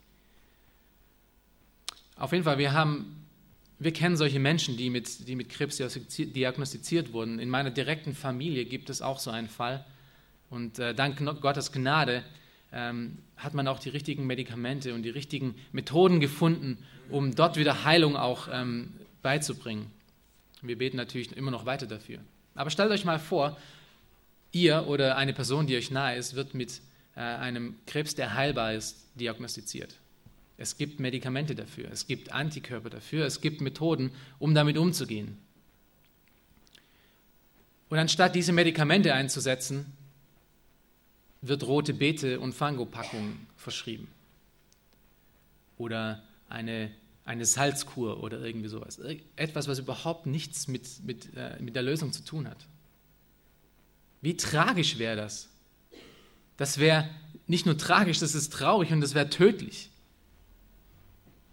[2.16, 3.24] Auf jeden Fall, wir haben,
[3.78, 7.38] wir kennen solche Menschen, die mit, die mit Krebs diagnostiziert wurden.
[7.38, 9.86] In meiner direkten Familie gibt es auch so einen Fall.
[10.50, 12.24] Und äh, dank Gottes Gnade
[12.72, 17.84] ähm, hat man auch die richtigen Medikamente und die richtigen Methoden gefunden, um dort wieder
[17.84, 19.90] Heilung auch ähm, beizubringen.
[20.62, 22.18] Wir beten natürlich immer noch weiter dafür.
[22.54, 23.56] Aber stellt euch mal vor,
[24.52, 26.80] ihr oder eine Person, die euch nahe ist, wird mit
[27.14, 29.94] äh, einem Krebs, der heilbar ist, diagnostiziert.
[30.58, 35.38] Es gibt Medikamente dafür, es gibt Antikörper dafür, es gibt Methoden, um damit umzugehen.
[37.88, 39.86] Und anstatt diese Medikamente einzusetzen,
[41.42, 44.09] wird rote Beete und Fangopackung verschrieben.
[45.79, 46.90] Oder eine
[47.31, 49.00] eine Salzkur oder irgendwie sowas.
[49.37, 52.66] Etwas, was überhaupt nichts mit, mit, äh, mit der Lösung zu tun hat.
[54.20, 55.48] Wie tragisch wäre das?
[56.57, 57.09] Das wäre
[57.46, 59.90] nicht nur tragisch, das ist traurig und das wäre tödlich.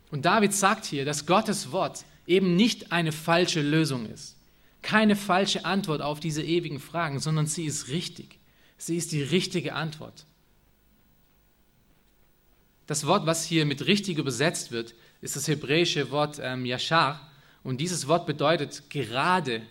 [0.10, 4.36] Und David sagt hier, dass Gottes Wort eben nicht eine falsche Lösung ist.
[4.82, 8.37] Keine falsche Antwort auf diese ewigen Fragen, sondern sie ist richtig.
[8.78, 10.26] Sie ist die richtige Antwort.
[12.86, 17.30] Das Wort, was hier mit richtig übersetzt wird, ist das hebräische Wort ähm, Yashar.
[17.64, 19.62] Und dieses Wort bedeutet gerade,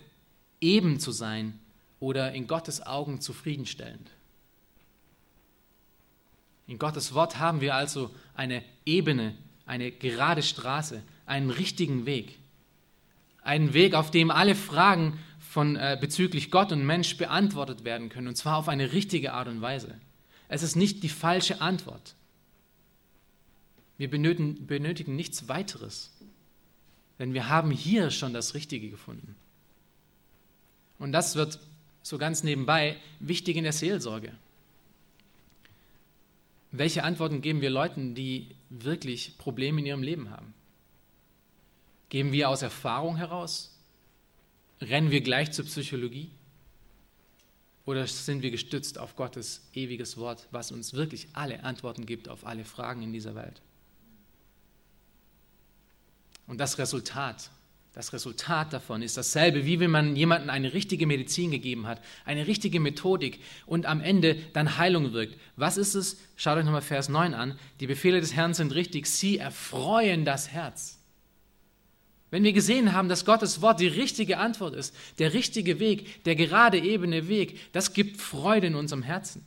[0.61, 1.59] eben zu sein
[1.99, 4.11] oder in Gottes Augen zufriedenstellend.
[6.67, 12.37] In Gottes Wort haben wir also eine Ebene, eine gerade Straße, einen richtigen Weg.
[13.41, 15.19] Einen Weg, auf dem alle Fragen
[15.57, 19.47] von, äh, bezüglich Gott und Mensch beantwortet werden können, und zwar auf eine richtige Art
[19.47, 19.99] und Weise.
[20.49, 22.13] Es ist nicht die falsche Antwort.
[23.97, 26.15] Wir benötigen, benötigen nichts weiteres,
[27.17, 29.35] denn wir haben hier schon das Richtige gefunden.
[30.99, 31.57] Und das wird
[32.03, 34.33] so ganz nebenbei wichtig in der Seelsorge.
[36.69, 40.53] Welche Antworten geben wir Leuten, die wirklich Probleme in ihrem Leben haben?
[42.09, 43.73] Geben wir aus Erfahrung heraus?
[44.81, 46.31] Rennen wir gleich zur Psychologie?
[47.85, 52.45] Oder sind wir gestützt auf Gottes ewiges Wort, was uns wirklich alle Antworten gibt auf
[52.45, 53.61] alle Fragen in dieser Welt?
[56.47, 57.49] Und das Resultat,
[57.93, 62.45] das Resultat davon ist dasselbe, wie wenn man jemandem eine richtige Medizin gegeben hat, eine
[62.45, 65.39] richtige Methodik und am Ende dann Heilung wirkt.
[65.55, 66.17] Was ist es?
[66.35, 67.57] Schaut euch nochmal Vers 9 an.
[67.79, 69.07] Die Befehle des Herrn sind richtig.
[69.07, 70.96] Sie erfreuen das Herz.
[72.29, 76.35] Wenn wir gesehen haben, dass Gottes Wort die richtige Antwort ist, der richtige Weg, der
[76.35, 79.45] gerade ebene Weg, das gibt Freude in unserem Herzen.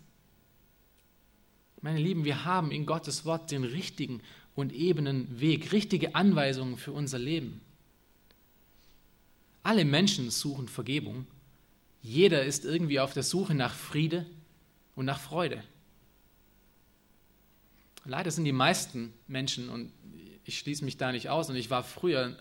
[1.83, 4.23] Meine Lieben, wir haben in Gottes Wort den richtigen
[4.55, 7.61] und ebenen Weg, richtige Anweisungen für unser Leben.
[9.63, 11.27] Alle Menschen suchen Vergebung.
[12.03, 14.25] Jeder ist irgendwie auf der Suche nach Friede
[14.95, 15.63] und nach Freude.
[18.07, 19.93] Leider sind die meisten Menschen, und
[20.45, 22.37] ich schließe mich da nicht aus, und ich war früher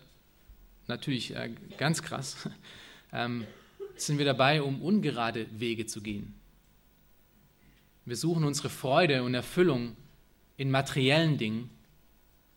[0.89, 2.49] natürlich äh, ganz krass,
[3.13, 3.45] ähm,
[3.95, 6.35] sind wir dabei, um ungerade Wege zu gehen.
[8.05, 9.95] Wir suchen unsere Freude und Erfüllung
[10.57, 11.69] in materiellen Dingen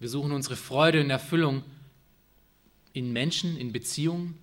[0.02, 1.62] wir suchen unsere Freude und Erfüllung
[2.92, 4.36] in Menschen, in Beziehungen.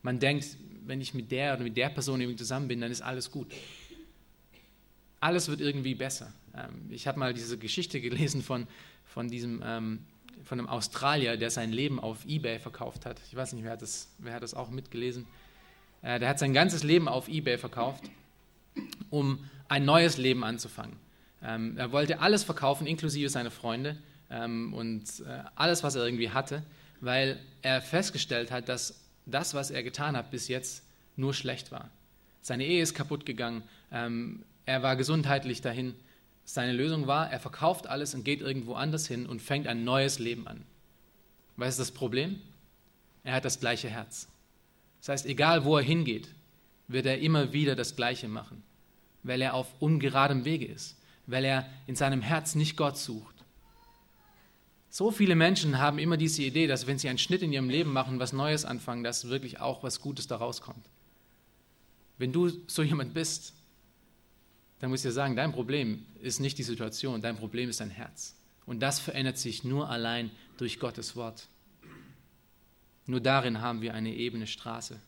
[0.00, 3.02] Man denkt, wenn ich mit der oder mit der Person irgendwie zusammen bin, dann ist
[3.02, 3.52] alles gut.
[5.20, 6.32] Alles wird irgendwie besser.
[6.54, 8.66] Ähm, ich habe mal diese Geschichte gelesen von,
[9.04, 9.98] von diesem ähm,
[10.46, 13.20] von einem Australier, der sein Leben auf eBay verkauft hat.
[13.28, 15.26] Ich weiß nicht, wer hat das, wer hat das auch mitgelesen.
[16.02, 18.04] Äh, der hat sein ganzes Leben auf eBay verkauft,
[19.10, 20.96] um ein neues Leben anzufangen.
[21.42, 23.98] Ähm, er wollte alles verkaufen, inklusive seine Freunde
[24.30, 26.62] ähm, und äh, alles, was er irgendwie hatte,
[27.00, 30.84] weil er festgestellt hat, dass das, was er getan hat bis jetzt,
[31.16, 31.90] nur schlecht war.
[32.40, 35.94] Seine Ehe ist kaputt gegangen, ähm, er war gesundheitlich dahin.
[36.46, 40.18] Seine Lösung war, er verkauft alles und geht irgendwo anders hin und fängt ein neues
[40.18, 40.64] Leben an.
[41.56, 42.40] Was ist das Problem?
[43.22, 44.28] Er hat das gleiche Herz.
[45.00, 46.28] Das heißt, egal wo er hingeht,
[46.88, 48.62] wird er immer wieder das Gleiche machen,
[49.22, 53.36] weil er auf ungeradem Wege ist, weil er in seinem Herz nicht Gott sucht,
[54.96, 57.92] so viele Menschen haben immer diese Idee, dass wenn sie einen Schnitt in ihrem Leben
[57.92, 60.88] machen, was Neues anfangen, dass wirklich auch was Gutes daraus kommt.
[62.16, 63.52] Wenn du so jemand bist,
[64.78, 67.90] dann muss ich dir sagen, dein Problem ist nicht die Situation, dein Problem ist dein
[67.90, 68.36] Herz.
[68.66, 71.48] Und das verändert sich nur allein durch Gottes Wort.
[73.06, 75.00] Nur darin haben wir eine ebene Straße.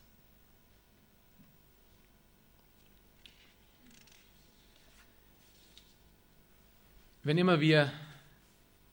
[7.24, 7.92] Wenn immer wir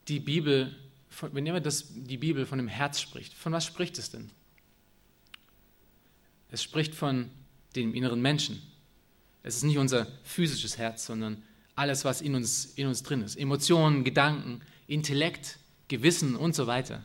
[0.08, 0.76] die Bibel
[1.22, 4.30] wenn jemand das, die Bibel von dem Herz spricht, von was spricht es denn?
[6.52, 7.30] Es spricht von
[7.76, 8.62] dem inneren Menschen.
[9.46, 11.44] Es ist nicht unser physisches Herz, sondern
[11.76, 13.36] alles, was in uns, in uns drin ist.
[13.36, 17.04] Emotionen, Gedanken, Intellekt, Gewissen und so weiter.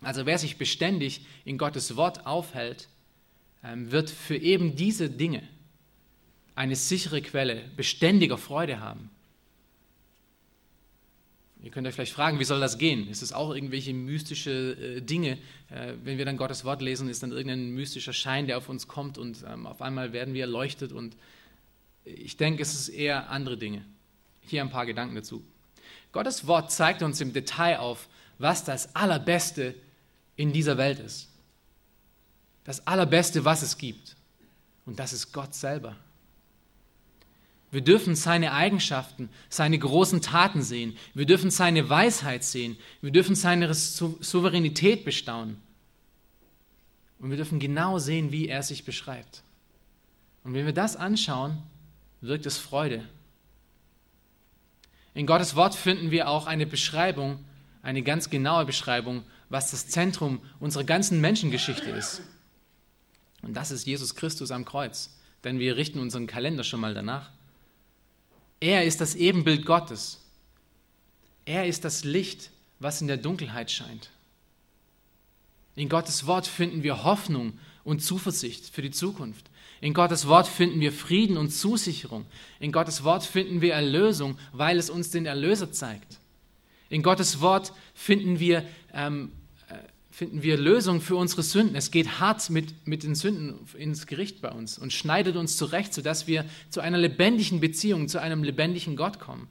[0.00, 2.88] Also wer sich beständig in Gottes Wort aufhält,
[3.62, 5.42] ähm, wird für eben diese Dinge
[6.54, 9.10] eine sichere Quelle beständiger Freude haben.
[11.62, 13.08] Ihr könnt euch vielleicht fragen, wie soll das gehen?
[13.08, 15.36] Ist es auch irgendwelche mystische äh, Dinge?
[15.68, 18.88] Äh, wenn wir dann Gottes Wort lesen, ist dann irgendein mystischer Schein, der auf uns
[18.88, 20.92] kommt und ähm, auf einmal werden wir erleuchtet.
[20.92, 21.14] Und
[22.04, 23.84] ich denke, es ist eher andere Dinge.
[24.40, 25.42] Hier ein paar Gedanken dazu.
[26.10, 29.74] Gottes Wort zeigt uns im Detail auf, was das Allerbeste
[30.36, 31.28] in dieser Welt ist.
[32.64, 34.16] Das Allerbeste, was es gibt.
[34.84, 35.96] Und das ist Gott selber.
[37.70, 40.96] Wir dürfen seine Eigenschaften, seine großen Taten sehen.
[41.14, 42.76] Wir dürfen seine Weisheit sehen.
[43.00, 45.56] Wir dürfen seine Souveränität bestaunen.
[47.18, 49.42] Und wir dürfen genau sehen, wie er sich beschreibt.
[50.44, 51.62] Und wenn wir das anschauen,
[52.22, 53.04] wirkt es Freude.
[55.14, 57.44] In Gottes Wort finden wir auch eine Beschreibung,
[57.82, 62.22] eine ganz genaue Beschreibung, was das Zentrum unserer ganzen Menschengeschichte ist.
[63.42, 65.18] Und das ist Jesus Christus am Kreuz.
[65.44, 67.30] Denn wir richten unseren Kalender schon mal danach.
[68.60, 70.20] Er ist das Ebenbild Gottes.
[71.44, 74.10] Er ist das Licht, was in der Dunkelheit scheint.
[75.74, 79.50] In Gottes Wort finden wir Hoffnung und Zuversicht für die Zukunft.
[79.82, 82.24] In Gottes Wort finden wir Frieden und Zusicherung.
[82.60, 86.20] In Gottes Wort finden wir Erlösung, weil es uns den Erlöser zeigt.
[86.88, 88.64] In Gottes Wort finden wir,
[88.94, 89.32] ähm,
[89.68, 89.74] äh,
[90.12, 91.74] finden wir Lösung für unsere Sünden.
[91.74, 95.92] Es geht hart mit, mit den Sünden ins Gericht bei uns und schneidet uns zurecht,
[95.92, 99.48] sodass wir zu einer lebendigen Beziehung, zu einem lebendigen Gott kommen.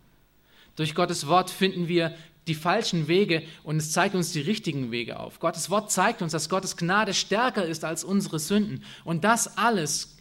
[0.78, 2.15] Durch Gottes Wort finden wir
[2.48, 5.41] die falschen Wege und es zeigt uns die richtigen Wege auf.
[5.41, 8.86] Gottes Wort zeigt uns, dass Gottes Gnade stärker ist als unsere Sünden.
[9.04, 10.15] Und das alles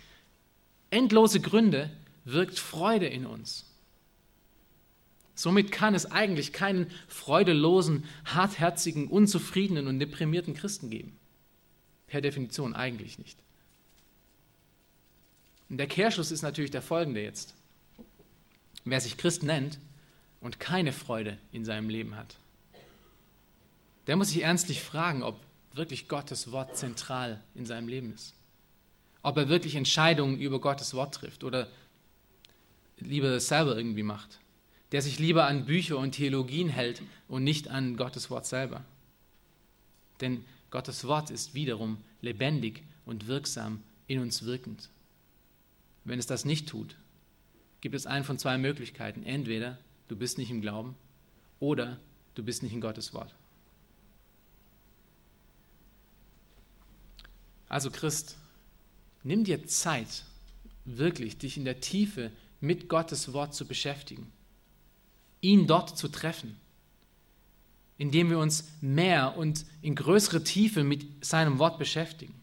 [0.91, 1.91] endlose Gründe
[2.25, 3.65] wirkt Freude in uns.
[5.35, 11.19] Somit kann es eigentlich keinen freudelosen, hartherzigen, unzufriedenen und deprimierten Christen geben.
[12.09, 13.39] Per Definition eigentlich nicht.
[15.71, 17.55] Und der Kehrschluss ist natürlich der folgende jetzt.
[18.85, 19.79] Wer sich Christ nennt
[20.41, 22.37] und keine Freude in seinem Leben hat,
[24.09, 25.41] der muss sich ernstlich fragen, ob
[25.73, 28.35] wirklich Gottes Wort zentral in seinem Leben ist
[29.23, 31.69] ob er wirklich Entscheidungen über Gottes Wort trifft oder
[32.99, 34.39] lieber selber irgendwie macht,
[34.93, 38.85] der sich lieber an Bücher und Theologien hält und nicht an Gottes Wort selber.
[40.21, 44.89] Denn Gottes Wort ist wiederum lebendig und wirksam in uns wirkend.
[46.05, 46.97] Wenn es das nicht tut,
[47.81, 49.23] gibt es einen von zwei Möglichkeiten.
[49.25, 49.79] Entweder
[50.09, 50.95] du bist nicht im Glauben
[51.59, 51.99] oder
[52.35, 53.35] du bist nicht in Gottes Wort.
[57.69, 58.37] Also Christ,
[59.23, 60.25] Nimm dir Zeit,
[60.85, 62.31] wirklich dich in der Tiefe
[62.61, 64.31] mit Gottes Wort zu beschäftigen,
[65.41, 66.57] ihn dort zu treffen,
[67.99, 72.35] indem wir uns mehr und in größere Tiefe mit seinem Wort beschäftigen.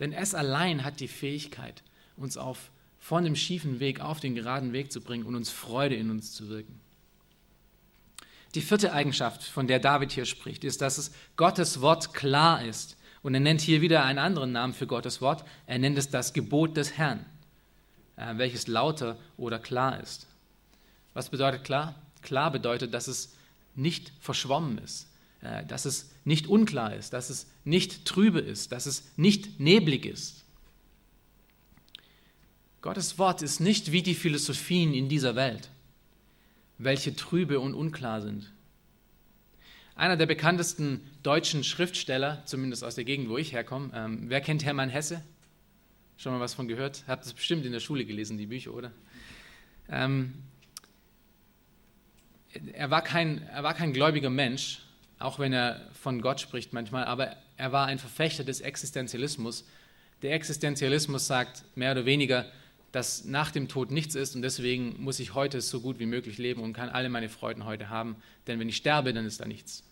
[0.00, 1.82] Denn es allein hat die Fähigkeit,
[2.16, 5.96] uns auf, von dem schiefen Weg auf den geraden Weg zu bringen und uns Freude
[5.96, 6.80] in uns zu wirken.
[8.54, 12.97] Die vierte Eigenschaft, von der David hier spricht, ist, dass es Gottes Wort klar ist
[13.28, 15.44] und er nennt hier wieder einen anderen Namen für Gottes Wort.
[15.66, 17.26] Er nennt es das Gebot des Herrn,
[18.16, 20.26] äh, welches lauter oder klar ist.
[21.12, 21.94] Was bedeutet klar?
[22.22, 23.36] Klar bedeutet, dass es
[23.74, 25.08] nicht verschwommen ist,
[25.42, 30.06] äh, dass es nicht unklar ist, dass es nicht trübe ist, dass es nicht neblig
[30.06, 30.46] ist.
[32.80, 35.68] Gottes Wort ist nicht wie die Philosophien in dieser Welt,
[36.78, 38.50] welche trübe und unklar sind.
[39.96, 44.64] Einer der bekanntesten deutschen Schriftsteller, zumindest aus der Gegend, wo ich herkomme, ähm, wer kennt
[44.64, 45.22] Hermann Hesse?
[46.16, 47.04] Schon mal was von gehört?
[47.06, 48.92] Habt es bestimmt in der Schule gelesen, die Bücher, oder?
[49.90, 50.32] Ähm,
[52.72, 54.80] er, war kein, er war kein gläubiger Mensch,
[55.18, 59.66] auch wenn er von Gott spricht manchmal, aber er war ein Verfechter des Existenzialismus.
[60.22, 62.46] Der Existenzialismus sagt mehr oder weniger,
[62.90, 66.38] dass nach dem Tod nichts ist und deswegen muss ich heute so gut wie möglich
[66.38, 69.44] leben und kann alle meine Freuden heute haben, denn wenn ich sterbe, dann ist da
[69.44, 69.84] nichts.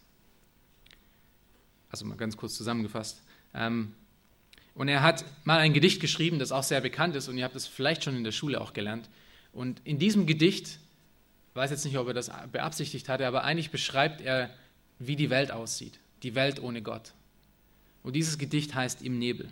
[1.97, 3.23] Also mal ganz kurz zusammengefasst.
[3.55, 3.95] Ähm,
[4.75, 7.57] und er hat mal ein Gedicht geschrieben, das auch sehr bekannt ist und ihr habt
[7.57, 9.09] es vielleicht schon in der Schule auch gelernt.
[9.55, 13.71] Und in diesem Gedicht, ich weiß jetzt nicht, ob er das beabsichtigt hatte, aber eigentlich
[13.71, 14.51] beschreibt er,
[14.99, 15.99] wie die Welt aussieht.
[16.23, 17.15] Die Welt ohne Gott.
[18.03, 19.49] Und dieses Gedicht heißt Im Nebel.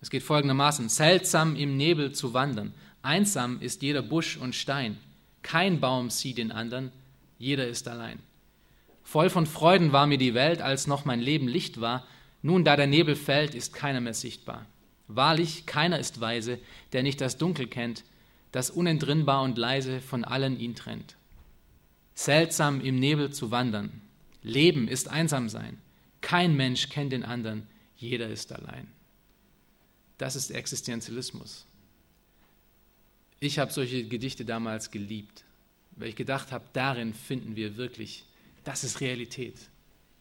[0.00, 2.72] Es geht folgendermaßen: Seltsam im Nebel zu wandern.
[3.02, 4.98] Einsam ist jeder Busch und Stein.
[5.42, 6.92] Kein Baum sieht den anderen,
[7.40, 8.20] jeder ist allein.
[9.04, 12.04] Voll von Freuden war mir die Welt, als noch mein Leben Licht war.
[12.42, 14.66] Nun, da der Nebel fällt, ist keiner mehr sichtbar.
[15.06, 16.58] Wahrlich, keiner ist weise,
[16.92, 18.02] der nicht das Dunkel kennt,
[18.50, 21.16] das unentrinnbar und leise von allen ihn trennt.
[22.14, 24.00] Seltsam im Nebel zu wandern.
[24.42, 25.78] Leben ist einsam sein.
[26.20, 28.88] Kein Mensch kennt den anderen, jeder ist allein.
[30.16, 31.66] Das ist Existenzialismus.
[33.40, 35.44] Ich habe solche Gedichte damals geliebt,
[35.96, 38.24] weil ich gedacht habe, darin finden wir wirklich
[38.64, 39.56] das ist Realität.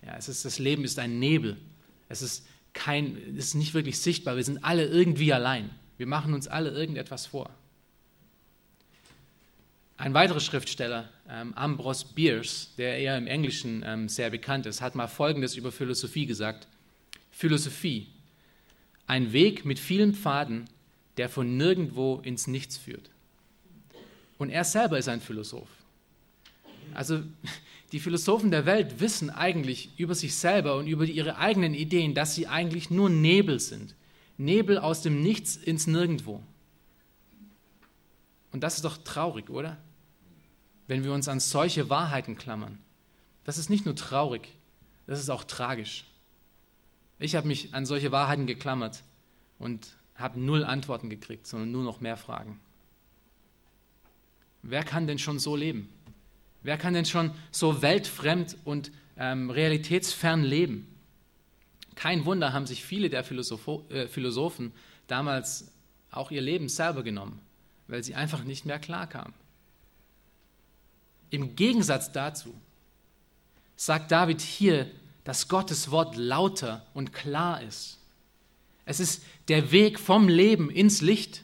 [0.05, 1.57] Ja, es ist, das Leben ist ein Nebel.
[2.09, 4.35] Es ist, kein, es ist nicht wirklich sichtbar.
[4.35, 5.69] Wir sind alle irgendwie allein.
[5.97, 7.49] Wir machen uns alle irgendetwas vor.
[9.95, 14.95] Ein weiterer Schriftsteller, ähm, Ambrose Bierce, der eher im Englischen ähm, sehr bekannt ist, hat
[14.95, 16.67] mal Folgendes über Philosophie gesagt.
[17.31, 18.07] Philosophie,
[19.07, 20.65] ein Weg mit vielen Pfaden,
[21.17, 23.11] der von nirgendwo ins Nichts führt.
[24.37, 25.69] Und er selber ist ein Philosoph.
[26.93, 27.23] Also
[27.93, 32.33] die Philosophen der Welt wissen eigentlich über sich selber und über ihre eigenen Ideen, dass
[32.33, 33.95] sie eigentlich nur Nebel sind.
[34.35, 36.41] Nebel aus dem Nichts ins Nirgendwo.
[38.51, 39.77] Und das ist doch traurig, oder?
[40.87, 42.79] Wenn wir uns an solche Wahrheiten klammern.
[43.43, 44.49] Das ist nicht nur traurig,
[45.05, 46.05] das ist auch tragisch.
[47.19, 49.03] Ich habe mich an solche Wahrheiten geklammert
[49.59, 52.59] und habe null Antworten gekriegt, sondern nur noch mehr Fragen.
[54.63, 55.89] Wer kann denn schon so leben?
[56.63, 60.87] Wer kann denn schon so weltfremd und ähm, realitätsfern leben?
[61.95, 64.71] Kein Wunder haben sich viele der Philosopho äh, Philosophen
[65.07, 65.71] damals
[66.09, 67.39] auch ihr Leben selber genommen,
[67.87, 69.33] weil sie einfach nicht mehr klarkamen.
[71.29, 72.53] Im Gegensatz dazu
[73.75, 74.89] sagt David hier,
[75.23, 77.99] dass Gottes Wort lauter und klar ist.
[78.85, 81.43] Es ist der Weg vom Leben ins Licht.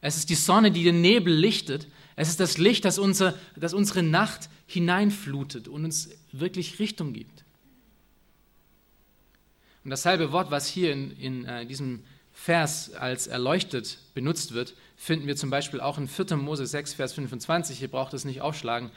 [0.00, 1.86] Es ist die Sonne, die den Nebel lichtet.
[2.22, 7.42] Es ist das Licht, das, unser, das unsere Nacht hineinflutet und uns wirklich Richtung gibt.
[9.82, 15.26] Und dasselbe Wort, was hier in, in äh, diesem Vers als erleuchtet benutzt wird, finden
[15.26, 16.36] wir zum Beispiel auch in 4.
[16.36, 17.82] Mose 6, Vers 25.
[17.82, 18.92] Ihr braucht es nicht aufschlagen,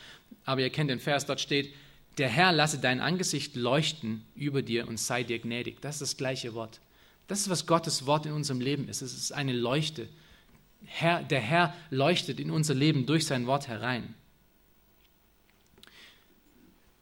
[0.45, 1.73] aber ihr kennt den Vers, dort steht,
[2.19, 5.81] der Herr lasse dein Angesicht leuchten über dir und sei dir gnädig.
[5.81, 6.79] Das ist das gleiche Wort.
[7.27, 9.01] Das ist, was Gottes Wort in unserem Leben ist.
[9.01, 10.07] Es ist eine Leuchte.
[10.85, 14.13] Herr, der Herr leuchtet in unser Leben durch sein Wort herein.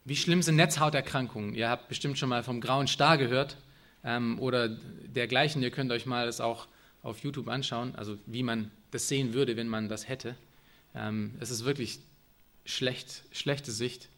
[0.06, 1.56] Wie schlimm sind Netzhauterkrankungen?
[1.56, 3.58] Ihr habt bestimmt schon mal vom grauen Star gehört
[4.04, 5.64] ähm, oder dergleichen.
[5.64, 6.68] Ihr könnt euch mal das auch
[7.04, 10.36] auf YouTube anschauen, also wie man das sehen würde, wenn man das hätte.
[10.94, 12.00] Ähm, es ist wirklich
[12.66, 14.10] schlecht, schlechte Sicht.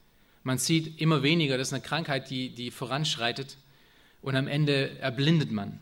[0.43, 3.57] Man sieht immer weniger, das ist eine Krankheit, die, die voranschreitet
[4.22, 5.80] und am Ende erblindet man.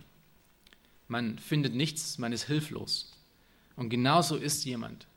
[1.07, 3.12] Man findet nichts, man ist hilflos.
[3.75, 5.07] Und genauso ist jemand,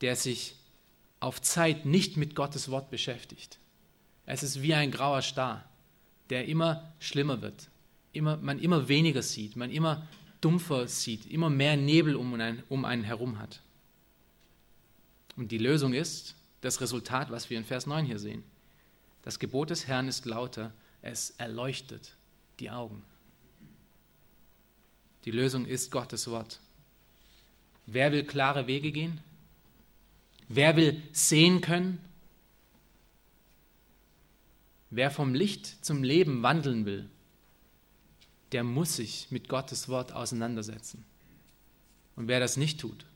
[0.00, 0.54] der sich
[1.20, 3.58] auf Zeit nicht mit Gottes Wort beschäftigt.
[4.26, 5.64] Es ist wie ein grauer Star,
[6.30, 7.70] der immer schlimmer wird,
[8.12, 10.06] immer, man immer weniger sieht, man immer
[10.40, 13.62] dumpfer sieht, immer mehr Nebel um einen, um einen herum hat.
[15.36, 18.44] Und die Lösung ist das Resultat, was wir in Vers 9 hier sehen.
[19.22, 20.72] Das Gebot des Herrn ist lauter,
[21.02, 22.16] es erleuchtet
[22.60, 23.02] die Augen.
[25.24, 26.60] Die Lösung ist Gottes Wort.
[27.90, 29.18] Wer will klare Wege gehen?
[30.46, 31.98] Wer will sehen können?
[34.90, 37.08] Wer vom Licht zum Leben wandeln will,
[38.52, 41.02] der muss sich mit Gottes Wort auseinandersetzen.
[42.14, 43.06] Und wer das nicht tut,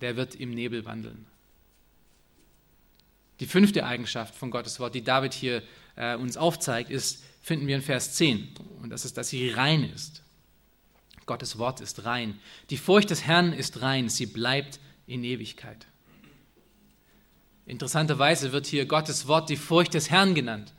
[0.00, 1.26] der wird im Nebel wandeln.
[3.38, 5.62] Die fünfte Eigenschaft von Gottes Wort, die David hier
[5.94, 8.54] äh, uns aufzeigt, ist, finden wir in Vers 10.
[8.82, 10.23] Und das ist, dass sie rein ist.
[11.26, 12.38] Gottes Wort ist rein.
[12.70, 14.08] Die Furcht des Herrn ist rein.
[14.08, 15.86] Sie bleibt in Ewigkeit.
[17.66, 20.72] Interessanterweise wird hier Gottes Wort die Furcht des Herrn genannt.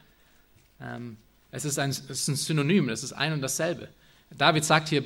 [0.79, 1.17] Ähm,
[1.51, 3.89] es, ist ein, es ist ein Synonym, es ist ein und dasselbe.
[4.29, 5.03] David sagt hier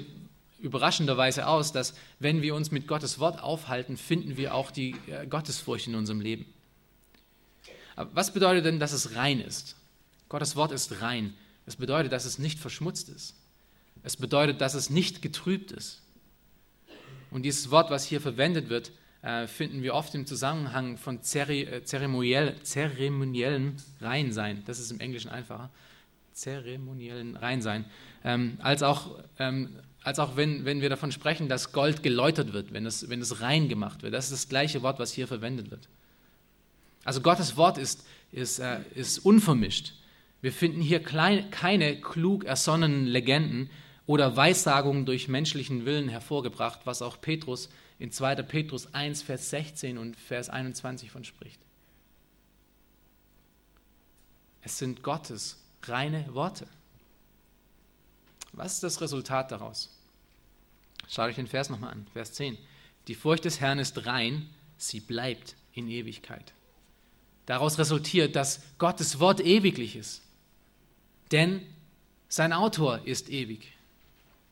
[0.59, 5.25] überraschenderweise aus, dass wenn wir uns mit Gottes Wort aufhalten, finden wir auch die äh,
[5.25, 6.45] Gottesfurcht in unserem Leben.
[7.95, 9.75] Aber was bedeutet denn, dass es rein ist?
[10.27, 11.33] Gottes Wort ist rein.
[11.65, 13.35] Es bedeutet, dass es nicht verschmutzt ist.
[14.03, 16.01] Es bedeutet, dass es nicht getrübt ist.
[17.31, 18.91] Und dieses Wort, was hier verwendet wird,
[19.21, 24.63] äh, finden wir oft im Zusammenhang von äh, zeremoniell, zeremoniellen Reinsein.
[24.65, 25.69] Das ist im Englischen einfacher.
[26.33, 27.85] Zeremoniellen Reinsein.
[28.23, 32.71] Ähm, als auch, ähm, als auch wenn, wenn wir davon sprechen, dass Gold geläutert wird,
[32.71, 34.13] wenn es, wenn es rein gemacht wird.
[34.13, 35.89] Das ist das gleiche Wort, was hier verwendet wird.
[37.03, 39.93] Also Gottes Wort ist, ist, äh, ist unvermischt.
[40.41, 43.69] Wir finden hier klein, keine klug ersonnenen Legenden
[44.09, 48.41] oder Weissagungen durch menschlichen Willen hervorgebracht, was auch Petrus in 2.
[48.41, 51.61] Petrus 1, Vers 16 und Vers 21 von spricht.
[54.63, 56.65] Es sind Gottes reine Worte.
[58.51, 59.95] Was ist das Resultat daraus?
[61.07, 62.57] Schaut euch den Vers nochmal an, Vers 10.
[63.07, 64.49] Die Furcht des Herrn ist rein,
[64.79, 66.55] sie bleibt in Ewigkeit.
[67.45, 70.23] Daraus resultiert, dass Gottes Wort ewiglich ist.
[71.31, 71.61] Denn
[72.27, 73.71] sein Autor ist ewig.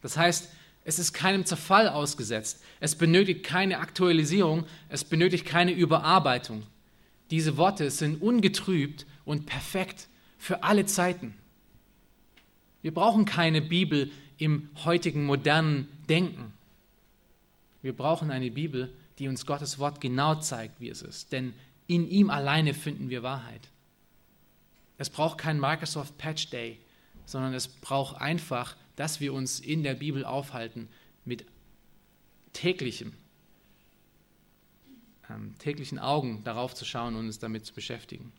[0.08, 0.49] Das heißt,
[0.86, 2.64] es ist keinem Zerfall ausgesetzt.
[2.80, 6.64] Es benötigt keine Aktualisierung, es benötigt keine Überarbeitung.
[7.30, 11.34] Diese Worte sind ungetrübt und perfekt für alle Zeiten.
[12.82, 16.53] Wir brauchen keine Bibel im heutigen modernen Denken.
[17.82, 21.34] Wir brauchen eine Bibel, die uns Gottes Wort genau zeigt, wie es ist.
[21.34, 21.53] Denn
[21.88, 23.68] in ihm alleine finden wir Wahrheit.
[24.97, 26.80] Es braucht kein Microsoft Patch Day,
[27.26, 30.89] sondern es braucht einfach, dass wir uns in der Bibel aufhalten
[31.23, 31.45] mit
[32.51, 33.13] täglichem,
[35.29, 38.33] ähm, täglichen Augen darauf zu schauen und uns damit zu beschäftigen.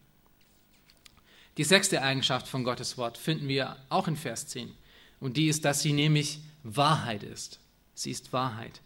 [1.57, 4.73] Die sechste Eigenschaft von Gottes Wort finden wir auch in Vers 10.
[5.21, 7.61] Und die ist, dass sie nämlich Wahrheit ist.
[7.95, 8.81] Sie ist Wahrheit.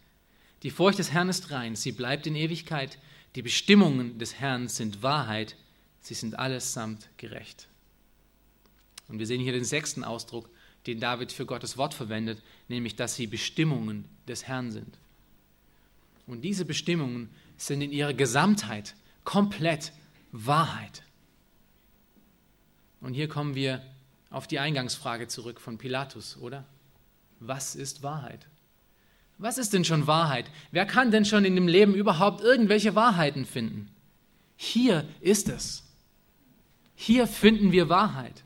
[0.63, 2.97] Die Furcht des Herrn ist rein, sie bleibt in Ewigkeit.
[3.35, 5.55] Die Bestimmungen des Herrn sind Wahrheit,
[6.01, 7.67] sie sind allesamt gerecht.
[9.07, 10.49] Und wir sehen hier den sechsten Ausdruck,
[10.87, 14.97] den David für Gottes Wort verwendet, nämlich dass sie Bestimmungen des Herrn sind.
[16.27, 19.91] Und diese Bestimmungen sind in ihrer Gesamtheit komplett
[20.31, 21.03] Wahrheit.
[23.01, 23.81] Und hier kommen wir
[24.29, 26.65] auf die Eingangsfrage zurück von Pilatus, oder?
[27.39, 28.47] Was ist Wahrheit?
[29.37, 30.49] Was ist denn schon Wahrheit?
[30.71, 33.89] Wer kann denn schon in dem Leben überhaupt irgendwelche Wahrheiten finden?
[34.55, 35.83] Hier ist es.
[36.95, 38.42] Hier finden wir Wahrheit.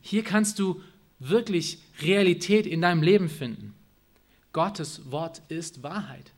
[0.00, 0.82] Hier kannst du
[1.18, 3.74] wirklich Realität in deinem Leben finden.
[4.52, 6.32] Gottes Wort ist Wahrheit.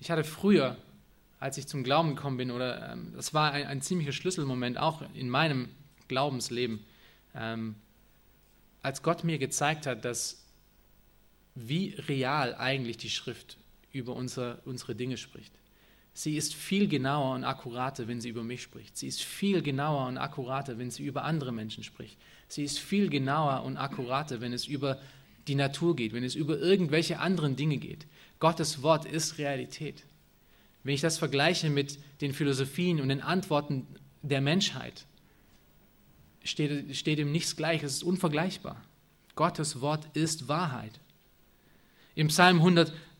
[0.00, 0.76] Ich hatte früher
[1.40, 5.02] als ich zum Glauben gekommen bin, oder ähm, das war ein, ein, ziemlicher Schlüsselmoment auch
[5.14, 5.68] in meinem
[6.08, 6.84] Glaubensleben,
[7.34, 7.76] ähm,
[8.82, 10.44] als Gott mir gezeigt hat, dass
[11.54, 13.56] wie real eigentlich die Schrift
[13.92, 15.52] über unser, unsere Dinge spricht.
[16.18, 18.96] Sie ist viel genauer und akkurater, wenn sie über mich spricht.
[18.96, 22.18] Sie ist viel genauer und akkurater, wenn sie über andere Menschen spricht.
[22.48, 24.98] Sie ist viel genauer und akkurater, wenn es über
[25.46, 28.08] die Natur geht, wenn es über irgendwelche anderen Dinge geht.
[28.40, 30.02] Gottes Wort ist Realität.
[30.82, 33.86] Wenn ich das vergleiche mit den Philosophien und den Antworten
[34.22, 35.06] der Menschheit,
[36.42, 38.82] steht, steht ihm nichts gleich, es ist unvergleichbar.
[39.36, 40.98] Gottes Wort ist Wahrheit.
[42.16, 42.60] Im Psalm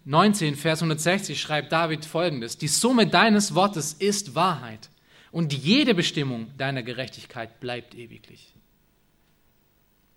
[0.08, 4.88] 119, Vers 160 schreibt David folgendes: Die Summe deines Wortes ist Wahrheit
[5.32, 8.54] und jede Bestimmung deiner Gerechtigkeit bleibt ewiglich.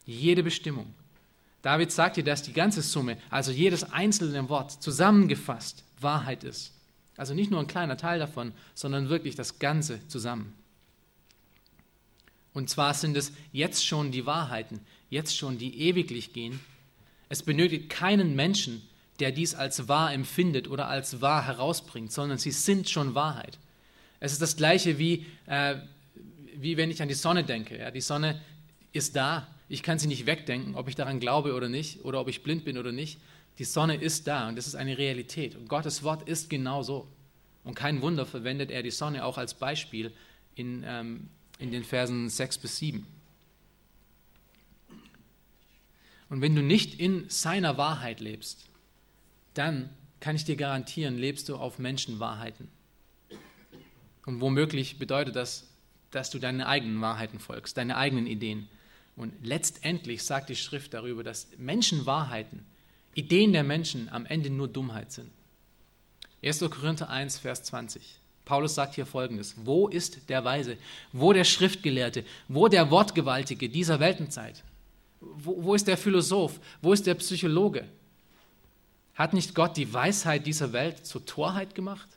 [0.06, 0.94] Jede Bestimmung.
[1.62, 6.74] David sagt dir, dass die ganze Summe, also jedes einzelne Wort zusammengefasst, Wahrheit ist.
[7.18, 10.54] Also nicht nur ein kleiner Teil davon, sondern wirklich das Ganze zusammen.
[12.54, 14.80] Und zwar sind es jetzt schon die Wahrheiten,
[15.10, 16.62] jetzt schon die ewiglich gehen.
[17.28, 18.82] Es benötigt keinen Menschen,
[19.22, 23.60] der dies als wahr empfindet oder als wahr herausbringt, sondern sie sind schon Wahrheit.
[24.20, 25.76] Es ist das gleiche wie, äh,
[26.56, 27.78] wie wenn ich an die Sonne denke.
[27.78, 28.42] Ja, die Sonne
[28.92, 32.28] ist da, ich kann sie nicht wegdenken, ob ich daran glaube oder nicht, oder ob
[32.28, 33.20] ich blind bin oder nicht.
[33.58, 35.56] Die Sonne ist da und das ist eine Realität.
[35.56, 37.08] Und Gottes Wort ist genau so.
[37.64, 40.12] Und kein Wunder verwendet er die Sonne auch als Beispiel
[40.56, 43.06] in, ähm, in den Versen 6 bis 7.
[46.30, 48.71] Und wenn du nicht in seiner Wahrheit lebst,
[49.54, 49.90] dann
[50.20, 52.70] kann ich dir garantieren, lebst du auf Menschenwahrheiten.
[54.26, 55.68] Und womöglich bedeutet das,
[56.12, 58.68] dass du deine eigenen Wahrheiten folgst, deine eigenen Ideen.
[59.16, 62.66] Und letztendlich sagt die Schrift darüber, dass Menschenwahrheiten
[63.14, 65.32] Ideen der Menschen am Ende nur Dummheit sind.
[66.44, 66.60] 1.
[66.70, 68.20] Korinther 1, Vers 20.
[68.46, 70.78] Paulus sagt hier folgendes: Wo ist der Weise?
[71.12, 72.24] Wo der Schriftgelehrte?
[72.48, 74.64] Wo der Wortgewaltige dieser Weltenzeit?
[75.20, 76.60] Wo, wo ist der Philosoph?
[76.82, 77.88] Wo ist der Psychologe?
[79.22, 82.10] Hat nicht Gott die Weisheit dieser Welt zur Torheit gemacht?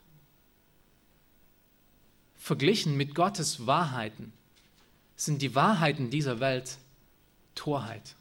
[2.34, 4.32] Verglichen mit Gottes Wahrheiten
[5.14, 6.78] sind die Wahrheiten dieser Welt
[7.54, 8.16] Torheit.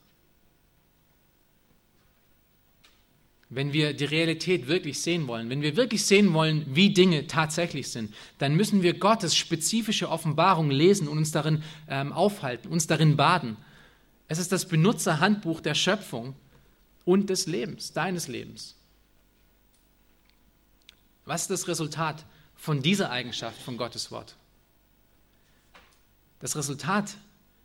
[3.50, 7.90] wenn wir die Realität wirklich sehen wollen, wenn wir wirklich sehen wollen, wie Dinge tatsächlich
[7.90, 13.16] sind, dann müssen wir Gottes spezifische Offenbarung lesen und uns darin ähm, aufhalten, uns darin
[13.16, 13.56] baden.
[14.28, 16.36] Es ist das Benutzerhandbuch der Schöpfung
[17.06, 18.76] und des Lebens, deines Lebens.
[21.26, 22.26] Was ist das Resultat
[22.56, 24.36] von dieser Eigenschaft von Gottes Wort?
[26.40, 27.18] Das Resultat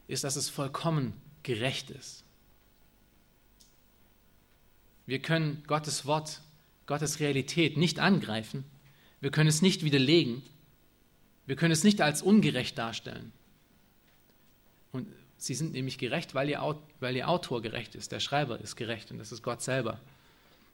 [0.06, 1.12] ist, dass es vollkommen
[1.42, 2.22] gerecht ist.
[5.06, 6.42] Wir können Gottes Wort,
[6.86, 8.64] Gottes Realität nicht angreifen.
[9.20, 10.42] Wir können es nicht widerlegen.
[11.46, 13.32] Wir können es nicht als ungerecht darstellen.
[14.92, 15.08] Und
[15.38, 18.12] sie sind nämlich gerecht, weil ihr, weil ihr Autor gerecht ist.
[18.12, 19.98] Der Schreiber ist gerecht und das ist Gott selber.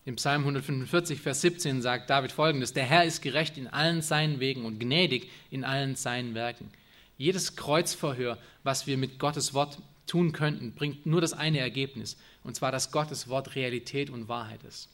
[0.07, 4.41] Im Psalm 145, Vers 17 sagt David folgendes: Der Herr ist gerecht in allen seinen
[4.41, 6.71] Wegen und gnädig in allen seinen Werken.
[7.17, 12.57] Jedes Kreuzverhör, was wir mit Gottes Wort tun könnten, bringt nur das eine Ergebnis, und
[12.57, 14.89] zwar, dass Gottes Wort Realität und Wahrheit ist.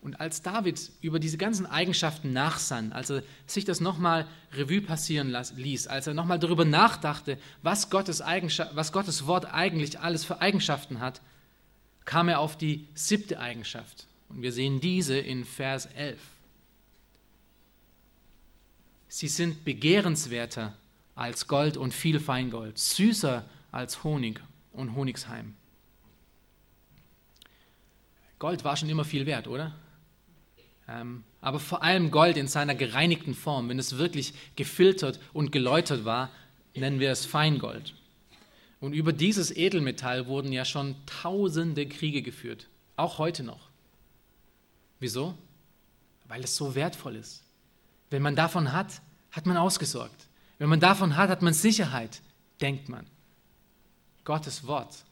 [0.00, 5.34] Und als David über diese ganzen Eigenschaften nachsann, als er sich das nochmal Revue passieren
[5.56, 11.00] ließ, als er nochmal darüber nachdachte, was Gottes, was Gottes Wort eigentlich alles für Eigenschaften
[11.00, 11.20] hat,
[12.04, 14.06] kam er auf die siebte Eigenschaft.
[14.28, 16.20] Und wir sehen diese in Vers 11.
[19.08, 20.74] Sie sind begehrenswerter
[21.14, 24.40] als Gold und viel Feingold, süßer als Honig
[24.72, 25.54] und Honigsheim.
[28.38, 29.74] Gold war schon immer viel wert, oder?
[30.88, 36.04] Ähm, aber vor allem Gold in seiner gereinigten Form, wenn es wirklich gefiltert und geläutert
[36.04, 36.30] war,
[36.74, 37.94] nennen wir es Feingold.
[38.80, 43.68] Und über dieses Edelmetall wurden ja schon tausende Kriege geführt, auch heute noch.
[45.00, 45.34] Wieso?
[46.26, 47.42] Weil es so wertvoll ist.
[48.10, 50.28] Wenn man davon hat, hat man ausgesorgt.
[50.58, 52.22] Wenn man davon hat, hat man Sicherheit,
[52.60, 53.06] denkt man.
[54.24, 55.04] Gottes Wort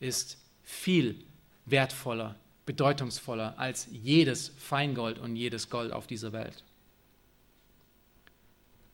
[0.00, 1.24] ist viel
[1.66, 6.64] wertvoller, bedeutungsvoller als jedes Feingold und jedes Gold auf dieser Welt.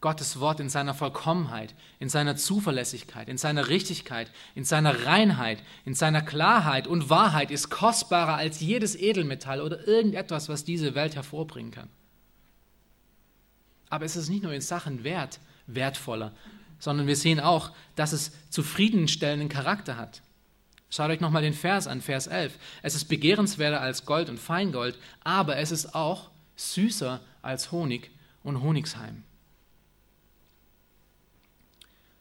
[0.01, 5.95] Gottes Wort in seiner Vollkommenheit, in seiner Zuverlässigkeit, in seiner Richtigkeit, in seiner Reinheit, in
[5.95, 11.71] seiner Klarheit und Wahrheit ist kostbarer als jedes Edelmetall oder irgendetwas, was diese Welt hervorbringen
[11.71, 11.91] kann.
[13.91, 16.33] Aber es ist nicht nur in Sachen Wert wertvoller,
[16.79, 20.23] sondern wir sehen auch, dass es zufriedenstellenden Charakter hat.
[20.91, 22.59] Schaut euch nochmal den Vers an, Vers 11.
[22.83, 28.11] Es ist begehrenswerter als Gold und Feingold, aber es ist auch süßer als Honig
[28.43, 29.23] und Honigsheim.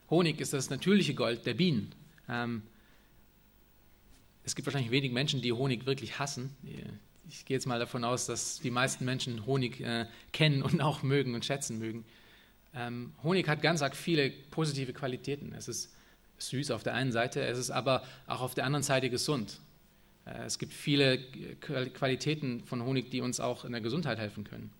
[0.08, 1.92] Honig ist das natürliche Gold der Bienen.
[2.28, 2.62] Ähm,
[4.44, 6.56] es gibt wahrscheinlich wenig Menschen, die Honig wirklich hassen.
[7.28, 11.02] Ich gehe jetzt mal davon aus, dass die meisten Menschen Honig äh, kennen und auch
[11.02, 12.04] mögen und schätzen mögen.
[12.74, 15.52] Ähm, Honig hat ganz arg viele positive Qualitäten.
[15.54, 15.92] Es ist
[16.42, 19.60] süß auf der einen Seite, es ist aber auch auf der anderen Seite gesund.
[20.24, 21.18] Äh, es gibt viele
[21.60, 24.72] Qualitäten von Honig, die uns auch in der Gesundheit helfen können.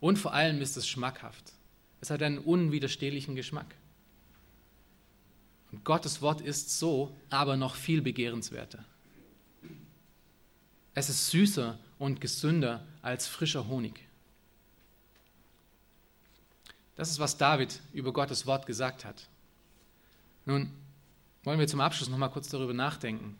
[0.00, 1.52] Und vor allem ist es schmackhaft.
[2.00, 3.74] Es hat einen unwiderstehlichen Geschmack.
[5.72, 8.84] Und Gottes Wort ist so, aber noch viel begehrenswerter.
[10.94, 14.00] Es ist süßer und gesünder als frischer Honig.
[16.96, 19.29] Das ist, was David über Gottes Wort gesagt hat.
[20.50, 20.68] Nun
[21.44, 23.38] wollen wir zum Abschluss noch mal kurz darüber nachdenken,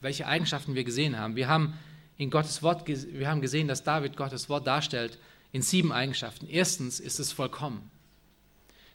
[0.00, 1.36] welche Eigenschaften wir gesehen haben.
[1.36, 1.74] Wir haben
[2.16, 5.16] in Gottes Wort, wir haben gesehen, dass David Gottes Wort darstellt
[5.52, 6.48] in sieben Eigenschaften.
[6.48, 7.88] Erstens ist es vollkommen.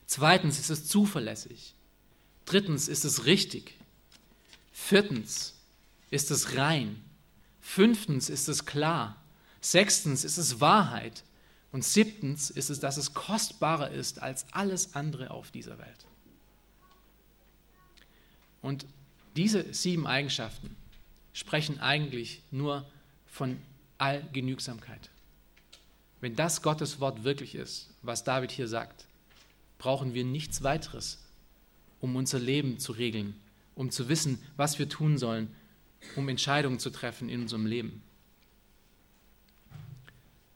[0.04, 1.74] Zweitens ist es zuverlässig.
[2.44, 3.78] Drittens ist es richtig.
[4.70, 5.54] Viertens
[6.10, 7.02] ist es rein.
[7.58, 9.16] Fünftens ist es klar.
[9.62, 11.24] Sechstens ist es Wahrheit.
[11.72, 16.04] Und siebtens ist es, dass es kostbarer ist als alles andere auf dieser Welt.
[18.64, 18.86] Und
[19.36, 20.74] diese sieben Eigenschaften
[21.32, 22.84] sprechen eigentlich nur
[23.26, 23.58] von
[23.98, 25.10] Allgenügsamkeit.
[26.20, 29.06] Wenn das Gottes Wort wirklich ist, was David hier sagt,
[29.78, 31.18] brauchen wir nichts weiteres
[32.04, 33.34] um unser Leben zu regeln,
[33.74, 35.48] um zu wissen, was wir tun sollen,
[36.16, 38.02] um Entscheidungen zu treffen in unserem Leben.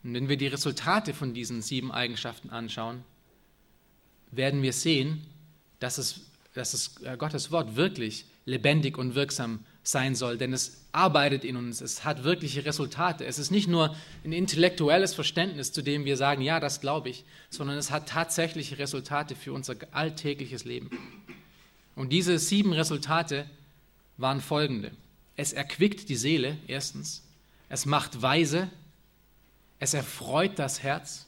[0.04, 3.02] Und wenn wir die Resultate von diesen sieben Eigenschaften anschauen,
[4.30, 5.24] werden wir sehen,
[5.80, 6.20] dass es,
[6.58, 11.56] dass es äh, Gottes Wort wirklich lebendig und wirksam sein soll, denn es arbeitet in
[11.56, 13.24] uns, es hat wirkliche Resultate.
[13.24, 13.94] Es ist nicht nur
[14.24, 18.78] ein intellektuelles Verständnis, zu dem wir sagen, ja, das glaube ich, sondern es hat tatsächliche
[18.78, 20.90] Resultate für unser alltägliches Leben.
[21.94, 23.48] Und diese sieben Resultate
[24.18, 24.90] waren folgende.
[25.36, 27.22] Es erquickt die Seele, erstens.
[27.68, 28.68] Es macht weise.
[29.78, 31.26] Es erfreut das Herz.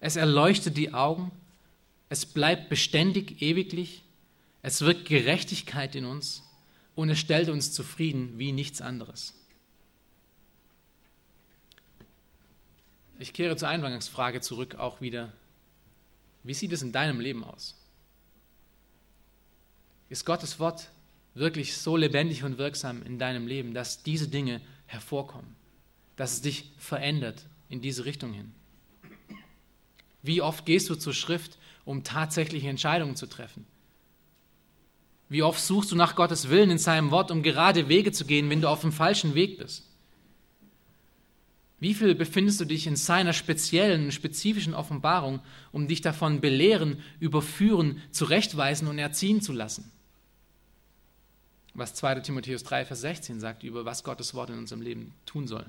[0.00, 1.30] Es erleuchtet die Augen.
[2.08, 4.01] Es bleibt beständig, ewiglich.
[4.62, 6.42] Es wirkt Gerechtigkeit in uns.
[6.94, 9.34] Und es stellt uns zufrieden wie nichts anderes.
[13.18, 15.32] Ich kehre zur Eingangsfrage zurück auch wieder.
[16.42, 17.78] Wie sieht es in deinem Leben aus?
[20.12, 20.90] ist Gottes Wort
[21.32, 25.56] wirklich so lebendig und wirksam in deinem Leben, dass diese Dinge hervorkommen,
[26.16, 28.52] dass es dich verändert in diese Richtung hin.
[30.20, 31.56] Wie oft gehst du zur Schrift,
[31.86, 33.64] um tatsächliche Entscheidungen zu treffen?
[35.32, 38.50] Wie oft suchst du nach Gottes Willen in seinem Wort, um gerade Wege zu gehen,
[38.50, 39.88] wenn du auf dem falschen Weg bist?
[41.80, 45.40] Wie viel befindest du dich in seiner speziellen, spezifischen Offenbarung,
[45.72, 49.90] um dich davon belehren, überführen, zurechtweisen und erziehen zu lassen?
[51.72, 52.20] was 2.
[52.20, 55.64] Timotheus 3, Vers 16 sagt, über was Gottes Wort in unserem Leben tun soll.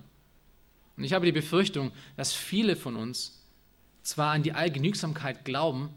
[0.97, 3.41] Und ich habe die Befürchtung, dass viele von uns
[4.01, 5.89] zwar an die Allgenügsamkeit glauben,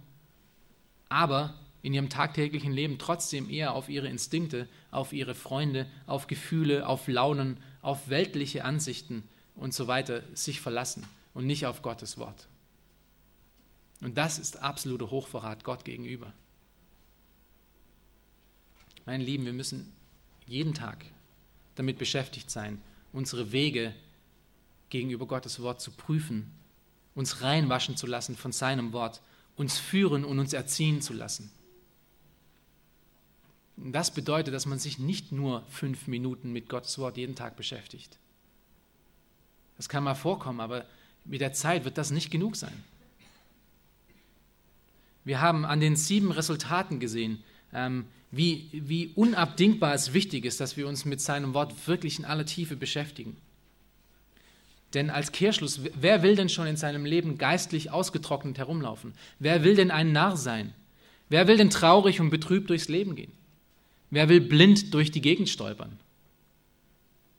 [1.08, 1.54] aber
[1.86, 7.06] in ihrem tagtäglichen Leben trotzdem eher auf ihre Instinkte, auf ihre Freunde, auf Gefühle, auf
[7.06, 9.22] Launen, auf weltliche Ansichten
[9.54, 12.48] und so weiter sich verlassen und nicht auf Gottes Wort.
[14.00, 16.32] Und das ist absoluter Hochverrat Gott gegenüber.
[19.04, 19.92] Meine Lieben, wir müssen
[20.44, 21.04] jeden Tag
[21.76, 22.82] damit beschäftigt sein,
[23.12, 23.94] unsere Wege
[24.90, 26.50] gegenüber Gottes Wort zu prüfen,
[27.14, 29.22] uns reinwaschen zu lassen von seinem Wort,
[29.54, 31.52] uns führen und uns erziehen zu lassen.
[33.76, 38.18] Das bedeutet, dass man sich nicht nur fünf Minuten mit Gottes Wort jeden Tag beschäftigt.
[39.76, 40.86] Das kann mal vorkommen, aber
[41.24, 42.84] mit der Zeit wird das nicht genug sein.
[45.24, 50.76] Wir haben an den sieben Resultaten gesehen, ähm, wie, wie unabdingbar es wichtig ist, dass
[50.76, 53.36] wir uns mit seinem Wort wirklich in aller Tiefe beschäftigen.
[54.94, 59.14] Denn als Kehrschluss, wer will denn schon in seinem Leben geistlich ausgetrocknet herumlaufen?
[59.38, 60.72] Wer will denn ein Narr sein?
[61.28, 63.32] Wer will denn traurig und betrübt durchs Leben gehen?
[64.10, 65.98] Wer will blind durch die Gegend stolpern?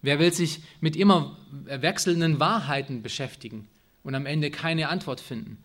[0.01, 3.67] Wer will sich mit immer wechselnden Wahrheiten beschäftigen
[4.03, 5.57] und am Ende keine Antwort finden?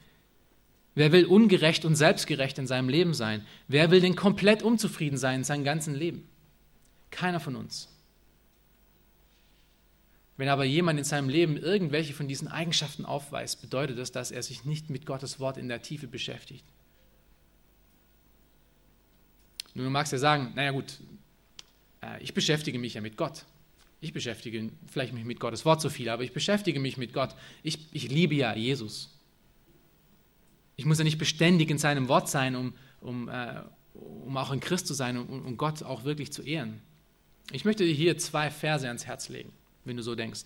[0.95, 3.47] Wer will ungerecht und selbstgerecht in seinem Leben sein?
[3.69, 6.29] Wer will denn komplett unzufrieden sein in seinem ganzen Leben?
[7.11, 7.89] Keiner von uns.
[10.37, 14.43] Wenn aber jemand in seinem Leben irgendwelche von diesen Eigenschaften aufweist, bedeutet das, dass er
[14.43, 16.65] sich nicht mit Gottes Wort in der Tiefe beschäftigt.
[19.75, 20.99] Nun, du magst ja sagen, naja gut,
[22.03, 23.45] äh, ich beschäftige mich ja mit Gott.
[24.01, 27.35] Ich beschäftige vielleicht mich mit Gottes Wort so viel, aber ich beschäftige mich mit Gott.
[27.63, 29.11] Ich, ich liebe ja Jesus.
[30.77, 33.63] Ich muss ja nicht beständig in seinem Wort sein, um, um, äh,
[33.95, 36.81] um auch in Christ zu sein und um, Gott auch wirklich zu ehren.
[37.53, 39.53] Ich möchte dir hier zwei Verse ans Herz legen,
[39.85, 40.43] wenn du so denkst.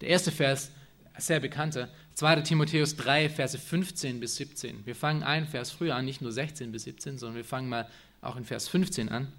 [0.00, 0.70] Der erste Vers,
[1.16, 2.42] sehr bekannter, 2.
[2.42, 4.84] Timotheus 3, Verse 15 bis 17.
[4.84, 7.88] Wir fangen einen Vers früher an, nicht nur 16 bis 17, sondern wir fangen mal
[8.20, 9.32] auch in Vers 15 an.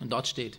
[0.00, 0.58] Und dort steht,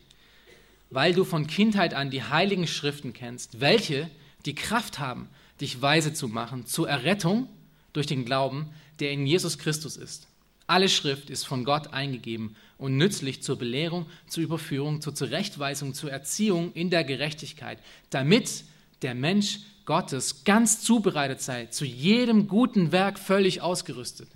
[0.89, 4.09] weil du von Kindheit an die heiligen Schriften kennst, welche
[4.45, 5.29] die Kraft haben,
[5.61, 7.49] dich weise zu machen zur Errettung
[7.93, 8.69] durch den Glauben,
[8.99, 10.27] der in Jesus Christus ist.
[10.67, 16.11] Alle Schrift ist von Gott eingegeben und nützlich zur Belehrung, zur Überführung, zur Zurechtweisung, zur
[16.11, 17.79] Erziehung in der Gerechtigkeit,
[18.09, 18.63] damit
[19.01, 24.27] der Mensch Gottes ganz zubereitet sei, zu jedem guten Werk völlig ausgerüstet.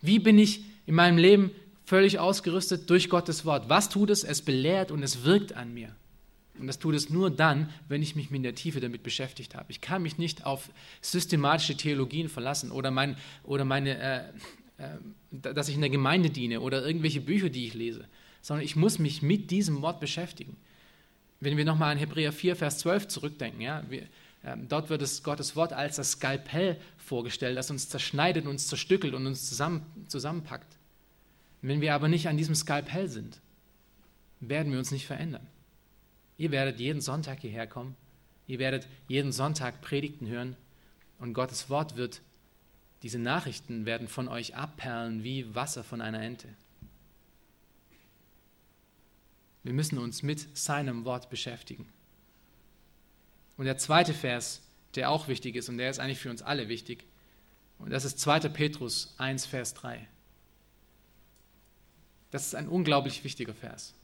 [0.00, 1.52] Wie bin ich in meinem Leben
[1.84, 3.68] völlig ausgerüstet durch Gottes Wort.
[3.68, 4.24] Was tut es?
[4.24, 5.94] Es belehrt und es wirkt an mir.
[6.58, 9.66] Und das tut es nur dann, wenn ich mich in der Tiefe damit beschäftigt habe.
[9.70, 10.70] Ich kann mich nicht auf
[11.00, 14.18] systematische Theologien verlassen oder, mein, oder meine, äh,
[14.78, 14.98] äh,
[15.52, 18.06] dass ich in der Gemeinde diene oder irgendwelche Bücher, die ich lese,
[18.40, 20.56] sondern ich muss mich mit diesem Wort beschäftigen.
[21.40, 24.02] Wenn wir nochmal an Hebräer 4, Vers 12 zurückdenken, ja, wir,
[24.44, 29.14] äh, dort wird es Gottes Wort als das Skalpell vorgestellt, das uns zerschneidet, uns zerstückelt
[29.14, 30.73] und uns zusammen, zusammenpackt.
[31.66, 33.40] Wenn wir aber nicht an diesem Skalpell sind,
[34.38, 35.46] werden wir uns nicht verändern.
[36.36, 37.96] Ihr werdet jeden Sonntag hierher kommen,
[38.46, 40.56] ihr werdet jeden Sonntag Predigten hören
[41.18, 42.20] und Gottes Wort wird,
[43.02, 46.48] diese Nachrichten werden von euch abperlen wie Wasser von einer Ente.
[49.62, 51.88] Wir müssen uns mit seinem Wort beschäftigen.
[53.56, 54.60] Und der zweite Vers,
[54.96, 57.06] der auch wichtig ist und der ist eigentlich für uns alle wichtig,
[57.78, 58.50] und das ist 2.
[58.50, 60.06] Petrus 1, Vers 3.
[62.34, 63.94] Das ist ein unglaublich wichtiger Vers.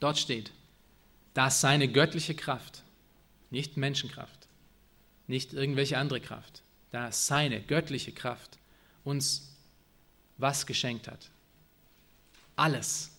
[0.00, 0.52] Dort steht,
[1.34, 2.82] dass seine göttliche Kraft,
[3.50, 4.48] nicht Menschenkraft,
[5.26, 8.56] nicht irgendwelche andere Kraft, da seine göttliche Kraft
[9.04, 9.54] uns
[10.38, 11.28] was geschenkt hat.
[12.56, 13.10] Alles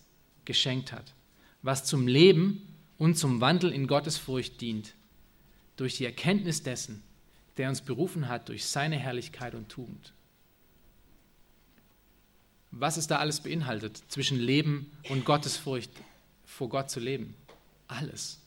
[0.46, 1.14] geschenkt hat,
[1.62, 2.66] was zum Leben
[2.98, 4.94] und zum Wandel in Gottes Furcht dient,
[5.76, 7.04] durch die Erkenntnis dessen,
[7.56, 10.12] der uns berufen hat durch seine Herrlichkeit und Tugend
[12.78, 15.90] was es da alles beinhaltet, zwischen Leben und Gottesfurcht,
[16.44, 17.34] vor Gott zu leben.
[17.88, 18.40] Alles.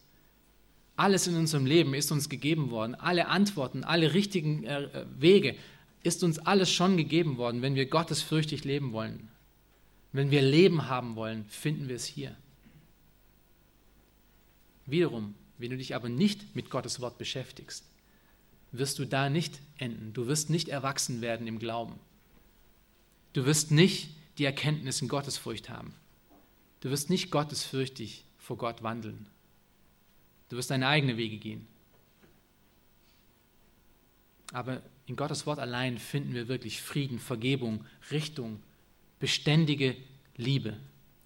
[0.95, 2.95] Alles in unserem Leben ist uns gegeben worden.
[2.95, 5.55] Alle Antworten, alle richtigen äh, Wege
[6.03, 9.29] ist uns alles schon gegeben worden, wenn wir gottesfürchtig leben wollen.
[10.11, 12.35] Wenn wir Leben haben wollen, finden wir es hier.
[14.85, 17.85] Wiederum, wenn du dich aber nicht mit Gottes Wort beschäftigst,
[18.71, 20.13] wirst du da nicht enden.
[20.13, 21.95] Du wirst nicht erwachsen werden im Glauben.
[23.33, 24.09] Du wirst nicht
[24.39, 25.93] die Erkenntnis in Gottesfurcht haben.
[26.79, 29.27] Du wirst nicht gottesfürchtig vor Gott wandeln.
[30.47, 31.67] Du wirst deine eigenen Wege gehen.
[34.53, 38.63] Aber in Gottes Wort allein finden wir wirklich Frieden, Vergebung, Richtung,
[39.19, 39.95] beständige
[40.37, 40.77] Liebe,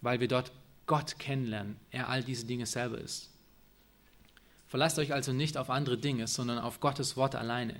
[0.01, 0.51] weil wir dort
[0.87, 3.29] Gott kennenlernen, er all diese Dinge selber ist.
[4.67, 7.79] Verlasst euch also nicht auf andere Dinge, sondern auf Gottes Wort alleine.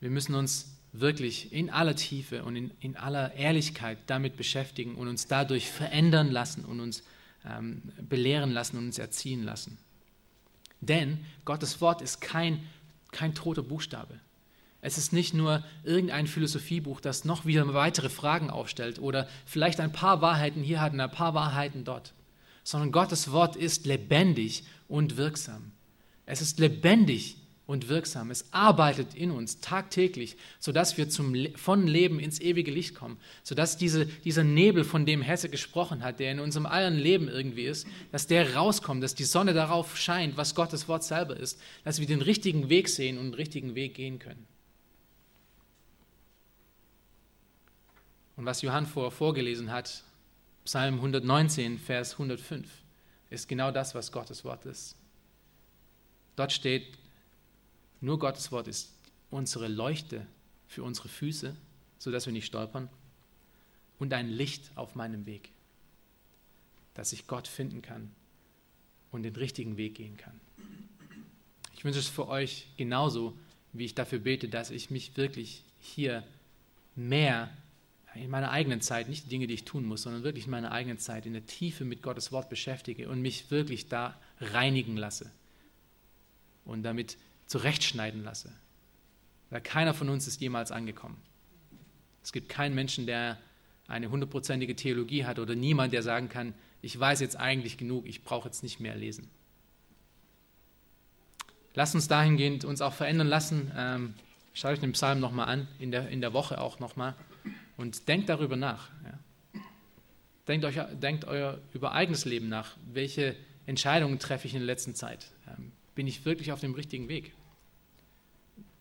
[0.00, 5.08] Wir müssen uns wirklich in aller Tiefe und in, in aller Ehrlichkeit damit beschäftigen und
[5.08, 7.02] uns dadurch verändern lassen und uns
[7.44, 9.78] ähm, belehren lassen und uns erziehen lassen.
[10.80, 12.62] Denn Gottes Wort ist kein,
[13.12, 14.20] kein toter Buchstabe.
[14.80, 19.92] Es ist nicht nur irgendein Philosophiebuch, das noch wieder weitere Fragen aufstellt oder vielleicht ein
[19.92, 22.12] paar Wahrheiten hier hat und ein paar Wahrheiten dort,
[22.62, 25.72] sondern Gottes Wort ist lebendig und wirksam.
[26.24, 27.36] Es ist lebendig
[27.66, 28.30] und wirksam.
[28.30, 33.76] Es arbeitet in uns tagtäglich, sodass wir zum, von Leben ins ewige Licht kommen, sodass
[33.76, 37.86] diese, dieser Nebel, von dem Hesse gesprochen hat, der in unserem allen Leben irgendwie ist,
[38.12, 42.06] dass der rauskommt, dass die Sonne darauf scheint, was Gottes Wort selber ist, dass wir
[42.06, 44.46] den richtigen Weg sehen und den richtigen Weg gehen können.
[48.36, 50.04] Und was Johann vorher vorgelesen hat,
[50.64, 52.68] Psalm 119, Vers 105,
[53.30, 54.94] ist genau das, was Gottes Wort ist.
[56.36, 56.86] Dort steht,
[58.00, 58.92] nur Gottes Wort ist
[59.30, 60.26] unsere Leuchte
[60.66, 61.56] für unsere Füße,
[61.98, 62.88] sodass wir nicht stolpern,
[63.98, 65.50] und ein Licht auf meinem Weg,
[66.94, 68.10] dass ich Gott finden kann
[69.10, 70.38] und den richtigen Weg gehen kann.
[71.74, 73.36] Ich wünsche es für euch genauso,
[73.72, 76.24] wie ich dafür bete, dass ich mich wirklich hier
[76.94, 77.50] mehr
[78.14, 80.72] in meiner eigenen Zeit, nicht die Dinge, die ich tun muss, sondern wirklich in meiner
[80.72, 85.30] eigenen Zeit in der Tiefe mit Gottes Wort beschäftige und mich wirklich da reinigen lasse
[86.64, 87.16] und damit
[87.46, 88.52] zurechtschneiden lasse.
[89.50, 91.16] Weil keiner von uns ist jemals angekommen.
[92.22, 93.38] Es gibt keinen Menschen, der
[93.86, 98.24] eine hundertprozentige Theologie hat oder niemand, der sagen kann, ich weiß jetzt eigentlich genug, ich
[98.24, 99.30] brauche jetzt nicht mehr lesen.
[101.74, 103.70] Lass uns dahingehend uns auch verändern lassen.
[103.76, 104.14] Ähm,
[104.54, 107.14] schaut euch den Psalm nochmal an, in der, in der Woche auch nochmal
[107.76, 108.88] und denkt darüber nach.
[109.04, 109.60] Ja.
[110.48, 112.76] Denkt, euch, denkt euer über eigenes Leben nach.
[112.92, 113.36] Welche
[113.66, 115.26] Entscheidungen treffe ich in der letzten Zeit?
[115.48, 117.32] Ähm, bin ich wirklich auf dem richtigen Weg?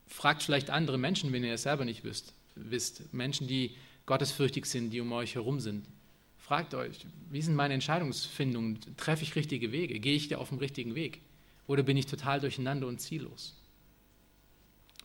[0.05, 2.34] Fragt vielleicht andere Menschen, wenn ihr es selber nicht wisst.
[2.53, 3.11] wisst.
[3.11, 5.88] Menschen, die gottesfürchtig sind, die um euch herum sind.
[6.38, 8.80] Fragt euch, wie sind meine Entscheidungsfindungen?
[8.97, 9.99] Treffe ich richtige Wege?
[9.99, 11.22] Gehe ich da auf dem richtigen Weg?
[11.66, 13.55] Oder bin ich total durcheinander und ziellos?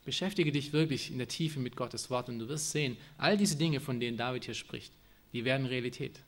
[0.04, 3.56] Beschäftige dich wirklich in der Tiefe mit Gottes Wort und du wirst sehen, all diese
[3.56, 4.92] Dinge, von denen David hier spricht,
[5.32, 6.20] die werden Realität.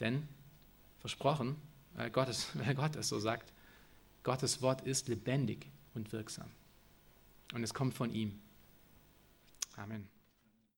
[0.00, 0.28] Denn,
[1.00, 1.56] versprochen,
[1.94, 3.52] weil Gott weil Gott es so sagt,
[4.26, 6.50] Gottes Wort ist lebendig und wirksam.
[7.54, 8.40] Und es kommt von ihm.
[9.76, 10.08] Amen.